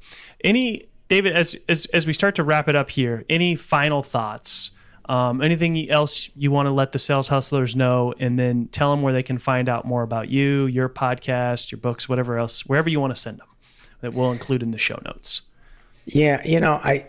Any 0.43 0.87
david 1.09 1.33
as, 1.33 1.55
as 1.67 1.85
as 1.87 2.07
we 2.07 2.13
start 2.13 2.35
to 2.35 2.43
wrap 2.43 2.67
it 2.67 2.75
up 2.75 2.89
here 2.89 3.25
any 3.29 3.55
final 3.55 4.01
thoughts? 4.01 4.71
Um, 5.09 5.41
anything 5.41 5.89
else 5.89 6.29
you 6.35 6.51
want 6.51 6.67
to 6.67 6.71
let 6.71 6.91
the 6.91 6.99
sales 6.99 7.29
hustlers 7.29 7.75
know, 7.75 8.13
and 8.19 8.37
then 8.37 8.67
tell 8.67 8.91
them 8.91 9.01
where 9.01 9.11
they 9.11 9.23
can 9.23 9.39
find 9.39 9.67
out 9.67 9.83
more 9.83 10.03
about 10.03 10.29
you, 10.29 10.67
your 10.67 10.87
podcast, 10.87 11.71
your 11.71 11.79
books, 11.79 12.07
whatever 12.07 12.37
else, 12.37 12.63
wherever 12.67 12.91
you 12.91 12.99
want 12.99 13.15
to 13.15 13.19
send 13.19 13.39
them, 13.39 13.47
that 14.01 14.13
we'll 14.13 14.31
include 14.31 14.61
in 14.61 14.69
the 14.69 14.77
show 14.77 15.01
notes. 15.03 15.41
Yeah, 16.13 16.45
you 16.45 16.59
know, 16.59 16.73
I, 16.83 17.05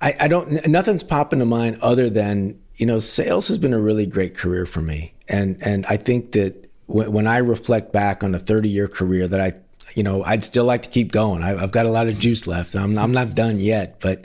I, 0.00 0.14
I 0.20 0.28
don't. 0.28 0.66
Nothing's 0.66 1.02
popping 1.02 1.40
to 1.40 1.44
mind 1.44 1.78
other 1.80 2.08
than 2.08 2.60
you 2.76 2.86
know, 2.86 2.98
sales 2.98 3.48
has 3.48 3.58
been 3.58 3.72
a 3.72 3.78
really 3.78 4.06
great 4.06 4.36
career 4.36 4.66
for 4.66 4.80
me, 4.80 5.14
and 5.28 5.56
and 5.64 5.86
I 5.86 5.96
think 5.96 6.32
that 6.32 6.70
when, 6.86 7.12
when 7.12 7.26
I 7.26 7.38
reflect 7.38 7.92
back 7.92 8.24
on 8.24 8.34
a 8.34 8.38
30 8.38 8.68
year 8.68 8.88
career, 8.88 9.26
that 9.28 9.40
I, 9.40 9.54
you 9.94 10.02
know, 10.02 10.24
I'd 10.24 10.44
still 10.44 10.64
like 10.64 10.82
to 10.82 10.88
keep 10.88 11.12
going. 11.12 11.42
I, 11.42 11.58
have 11.60 11.70
got 11.70 11.86
a 11.86 11.90
lot 11.90 12.08
of 12.08 12.18
juice 12.18 12.46
left. 12.46 12.74
I'm 12.74 12.98
I'm 12.98 13.12
not 13.12 13.34
done 13.34 13.60
yet, 13.60 14.00
but 14.00 14.24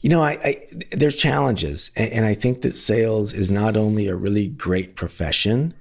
you 0.00 0.10
know, 0.10 0.22
I, 0.22 0.32
I 0.44 0.66
there's 0.90 1.16
challenges, 1.16 1.90
and, 1.96 2.12
and 2.12 2.26
I 2.26 2.34
think 2.34 2.62
that 2.62 2.76
sales 2.76 3.32
is 3.32 3.50
not 3.50 3.76
only 3.76 4.08
a 4.08 4.16
really 4.16 4.48
great 4.48 4.94
profession, 4.94 5.72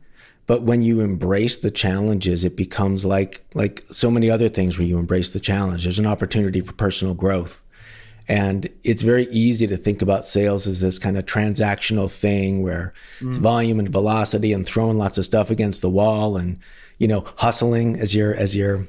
but 0.52 0.64
when 0.64 0.82
you 0.82 1.00
embrace 1.00 1.56
the 1.56 1.72
challenges, 1.72 2.44
it 2.44 2.58
becomes 2.58 3.06
like 3.06 3.42
like 3.54 3.86
so 3.90 4.12
many 4.12 4.30
other 4.30 4.50
things 4.50 4.78
where 4.78 4.86
you 4.86 4.98
embrace 4.98 5.30
the 5.30 5.40
challenge. 5.40 5.84
There's 5.84 5.98
an 5.98 6.06
opportunity 6.06 6.60
for 6.60 6.74
personal 6.74 7.14
growth. 7.14 7.62
And 8.28 8.68
it's 8.84 9.02
very 9.02 9.28
easy 9.32 9.66
to 9.68 9.78
think 9.78 10.02
about 10.02 10.26
sales 10.26 10.68
as 10.68 10.82
this 10.82 11.00
kind 11.00 11.18
of 11.18 11.26
transactional 11.26 12.12
thing 12.12 12.64
where 12.64 12.94
mm. 13.22 13.30
it's 13.30 13.38
volume 13.38 13.80
and 13.80 13.88
velocity 13.88 14.52
and 14.52 14.66
throwing 14.66 14.98
lots 14.98 15.18
of 15.18 15.24
stuff 15.24 15.50
against 15.50 15.82
the 15.82 15.90
wall 15.90 16.36
and, 16.36 16.60
you 16.98 17.08
know, 17.08 17.24
hustling 17.38 17.98
as 17.98 18.14
your 18.14 18.36
as 18.36 18.54
your 18.54 18.86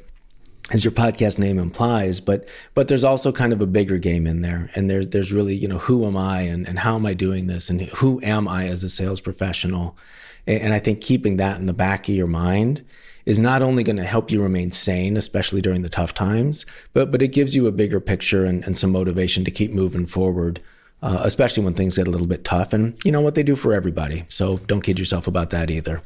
as 0.73 0.85
your 0.85 0.93
podcast 0.93 1.39
name 1.39 1.61
implies, 1.61 2.19
but 2.19 2.49
but 2.75 2.89
there's 2.89 3.05
also 3.05 3.31
kind 3.31 3.53
of 3.53 3.63
a 3.63 3.69
bigger 3.69 3.99
game 3.99 4.27
in 4.27 4.43
there. 4.43 4.69
And 4.75 4.91
there's 4.91 5.07
there's 5.07 5.33
really, 5.33 5.55
you 5.55 5.69
know, 5.69 5.79
who 5.79 6.07
am 6.07 6.17
I 6.17 6.41
and, 6.41 6.67
and 6.67 6.81
how 6.81 6.97
am 6.97 7.07
I 7.07 7.15
doing 7.15 7.47
this 7.47 7.71
and 7.71 7.83
who 7.83 8.21
am 8.25 8.49
I 8.49 8.67
as 8.67 8.83
a 8.83 8.89
sales 8.89 9.21
professional? 9.21 9.97
And, 10.47 10.73
I 10.73 10.79
think 10.79 11.01
keeping 11.01 11.37
that 11.37 11.61
in 11.61 11.67
the 11.67 11.73
back 11.73 12.09
of 12.09 12.15
your 12.15 12.27
mind 12.27 12.85
is 13.25 13.39
not 13.39 13.63
only 13.63 13.85
going 13.85 13.97
to 13.97 14.05
help 14.05 14.31
you 14.31 14.43
remain 14.43 14.73
sane, 14.73 15.17
especially 15.17 15.61
during 15.61 15.83
the 15.83 15.89
tough 15.89 16.13
times, 16.15 16.67
but 16.93 17.13
but 17.13 17.23
it 17.23 17.29
gives 17.29 17.55
you 17.55 17.67
a 17.67 17.73
bigger 17.73 18.01
picture 18.01 18.45
and, 18.45 18.65
and 18.67 18.77
some 18.77 18.91
motivation 18.91 19.45
to 19.45 19.51
keep 19.51 19.71
moving 19.71 20.07
forward, 20.07 20.61
uh, 21.03 21.21
especially 21.23 21.63
when 21.63 21.75
things 21.75 21.97
get 21.97 22.09
a 22.09 22.11
little 22.11 22.27
bit 22.27 22.45
tough. 22.45 22.73
And 22.73 22.99
you 23.05 23.13
know 23.13 23.21
what 23.21 23.37
they 23.37 23.45
do 23.45 23.55
for 23.55 23.73
everybody, 23.73 24.25
so 24.29 24.59
don't 24.59 24.83
kid 24.83 24.99
yourself 24.99 25.29
about 25.29 25.51
that 25.51 25.71
either. 25.71 26.03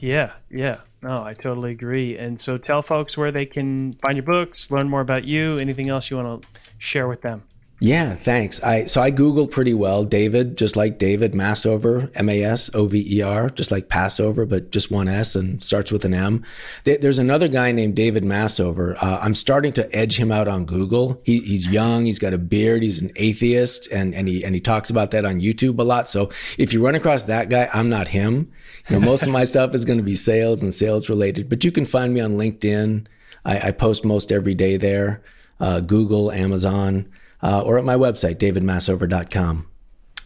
Yeah, 0.00 0.32
yeah, 0.50 0.78
no, 1.02 1.22
I 1.22 1.34
totally 1.34 1.70
agree. 1.70 2.18
And 2.18 2.40
so 2.40 2.56
tell 2.58 2.82
folks 2.82 3.16
where 3.16 3.30
they 3.30 3.46
can 3.46 3.92
find 3.94 4.16
your 4.16 4.24
books, 4.24 4.70
learn 4.70 4.88
more 4.88 5.00
about 5.00 5.24
you, 5.24 5.58
anything 5.58 5.88
else 5.88 6.10
you 6.10 6.16
want 6.16 6.42
to 6.42 6.48
share 6.78 7.06
with 7.06 7.22
them. 7.22 7.44
Yeah, 7.84 8.14
thanks. 8.14 8.62
I 8.62 8.86
so 8.86 9.02
I 9.02 9.10
googled 9.12 9.50
pretty 9.50 9.74
well 9.74 10.04
David, 10.04 10.56
just 10.56 10.74
like 10.74 10.98
David 10.98 11.34
Masover, 11.34 12.10
M 12.14 12.30
A 12.30 12.42
S 12.42 12.70
O 12.72 12.86
V 12.86 13.18
E 13.18 13.20
R, 13.20 13.50
just 13.50 13.70
like 13.70 13.90
Passover, 13.90 14.46
but 14.46 14.70
just 14.70 14.90
one 14.90 15.06
S 15.06 15.34
and 15.34 15.62
starts 15.62 15.92
with 15.92 16.06
an 16.06 16.14
M. 16.14 16.46
There's 16.84 17.18
another 17.18 17.46
guy 17.46 17.72
named 17.72 17.94
David 17.94 18.24
Massover. 18.24 18.96
Uh, 19.02 19.18
I'm 19.20 19.34
starting 19.34 19.74
to 19.74 19.94
edge 19.94 20.18
him 20.18 20.32
out 20.32 20.48
on 20.48 20.64
Google. 20.64 21.20
He, 21.24 21.40
he's 21.40 21.66
young, 21.66 22.06
he's 22.06 22.18
got 22.18 22.32
a 22.32 22.38
beard, 22.38 22.82
he's 22.82 23.02
an 23.02 23.12
atheist, 23.16 23.92
and 23.92 24.14
and 24.14 24.28
he 24.28 24.42
and 24.42 24.54
he 24.54 24.62
talks 24.62 24.88
about 24.88 25.10
that 25.10 25.26
on 25.26 25.42
YouTube 25.42 25.78
a 25.78 25.82
lot. 25.82 26.08
So 26.08 26.30
if 26.56 26.72
you 26.72 26.82
run 26.82 26.94
across 26.94 27.24
that 27.24 27.50
guy, 27.50 27.68
I'm 27.74 27.90
not 27.90 28.08
him. 28.08 28.50
You 28.88 28.98
know, 28.98 29.04
most 29.04 29.24
of 29.24 29.28
my 29.28 29.44
stuff 29.52 29.74
is 29.74 29.84
going 29.84 29.98
to 29.98 30.02
be 30.02 30.14
sales 30.14 30.62
and 30.62 30.72
sales 30.72 31.10
related, 31.10 31.50
but 31.50 31.62
you 31.66 31.70
can 31.70 31.84
find 31.84 32.14
me 32.14 32.20
on 32.20 32.38
LinkedIn. 32.38 33.08
I, 33.44 33.68
I 33.68 33.70
post 33.72 34.06
most 34.06 34.32
every 34.32 34.54
day 34.54 34.78
there. 34.78 35.22
Uh, 35.60 35.80
Google, 35.80 36.32
Amazon 36.32 37.10
uh, 37.44 37.60
or 37.60 37.78
at 37.78 37.84
my 37.84 37.94
website, 37.94 38.36
davidmasover.com. 38.36 39.68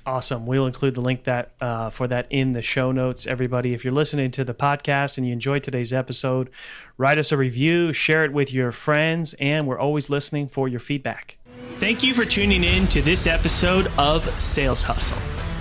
Awesome. 0.07 0.47
We'll 0.47 0.67
include 0.67 0.95
the 0.95 1.03
link 1.03 1.25
that 1.25 1.51
uh, 1.61 1.91
for 1.91 2.09
that 2.09 2.27
in 2.31 2.55
the 2.55 2.63
show 2.63 2.93
notes. 2.93 3.27
Everybody, 3.27 3.75
if 3.75 3.85
you're 3.85 3.93
listening 3.93 4.31
to 4.31 4.45
the 4.45 4.55
podcast 4.55 5.19
and 5.19 5.27
you 5.27 5.35
enjoyed 5.35 5.63
today's 5.63 5.93
episode, 5.93 6.49
write 6.97 7.19
us 7.19 7.31
a 7.31 7.37
review, 7.37 7.93
share 7.93 8.25
it 8.25 8.33
with 8.33 8.51
your 8.51 8.73
friends, 8.73 9.35
and 9.35 9.67
we're 9.67 9.79
always 9.79 10.09
listening 10.09 10.49
for 10.49 10.67
your 10.67 10.81
feedback. 10.81 11.37
Thank 11.79 12.03
you 12.03 12.15
for 12.15 12.25
tuning 12.25 12.65
in 12.65 12.87
to 12.87 13.03
this 13.03 13.27
episode 13.27 13.93
of 13.99 14.25
Sales 14.41 14.83
Hustle. 14.83 15.19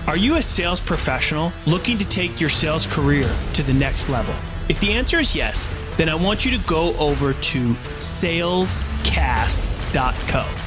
Are 0.07 0.15
you 0.15 0.35
a 0.35 0.41
sales 0.41 0.79
professional 0.79 1.51
looking 1.65 1.97
to 1.97 2.07
take 2.07 2.39
your 2.39 2.49
sales 2.49 2.87
career 2.87 3.29
to 3.53 3.63
the 3.63 3.73
next 3.73 4.07
level? 4.07 4.33
If 4.69 4.79
the 4.79 4.93
answer 4.93 5.19
is 5.19 5.35
yes, 5.35 5.67
then 5.97 6.07
I 6.07 6.15
want 6.15 6.45
you 6.45 6.51
to 6.51 6.65
go 6.65 6.95
over 6.95 7.33
to 7.33 7.73
salescast.co 7.99 10.66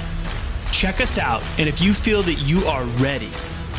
Check 0.72 1.00
us 1.00 1.18
out, 1.18 1.42
and 1.59 1.68
if 1.68 1.80
you 1.80 1.92
feel 1.92 2.22
that 2.22 2.35
you 2.35 2.64
are 2.66 2.85
ready, 2.85 3.30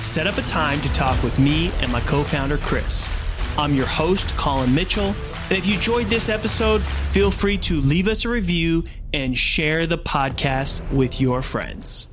set 0.01 0.27
up 0.27 0.37
a 0.37 0.41
time 0.43 0.81
to 0.81 0.91
talk 0.93 1.21
with 1.23 1.39
me 1.39 1.71
and 1.79 1.91
my 1.91 2.01
co 2.01 2.23
founder, 2.23 2.57
Chris. 2.57 3.09
I'm 3.57 3.73
your 3.73 3.85
host, 3.85 4.35
Colin 4.37 4.73
Mitchell, 4.73 5.15
and 5.49 5.57
if 5.57 5.65
you 5.65 5.75
enjoyed 5.75 6.07
this 6.07 6.29
episode, 6.29 6.81
feel 7.11 7.31
free 7.31 7.57
to 7.59 7.79
leave 7.81 8.07
us 8.07 8.25
a 8.25 8.29
review 8.29 8.83
and 9.13 9.37
share 9.37 9.87
the 9.87 9.97
podcast 9.97 10.87
with 10.91 11.19
your 11.19 11.41
friends. 11.41 12.07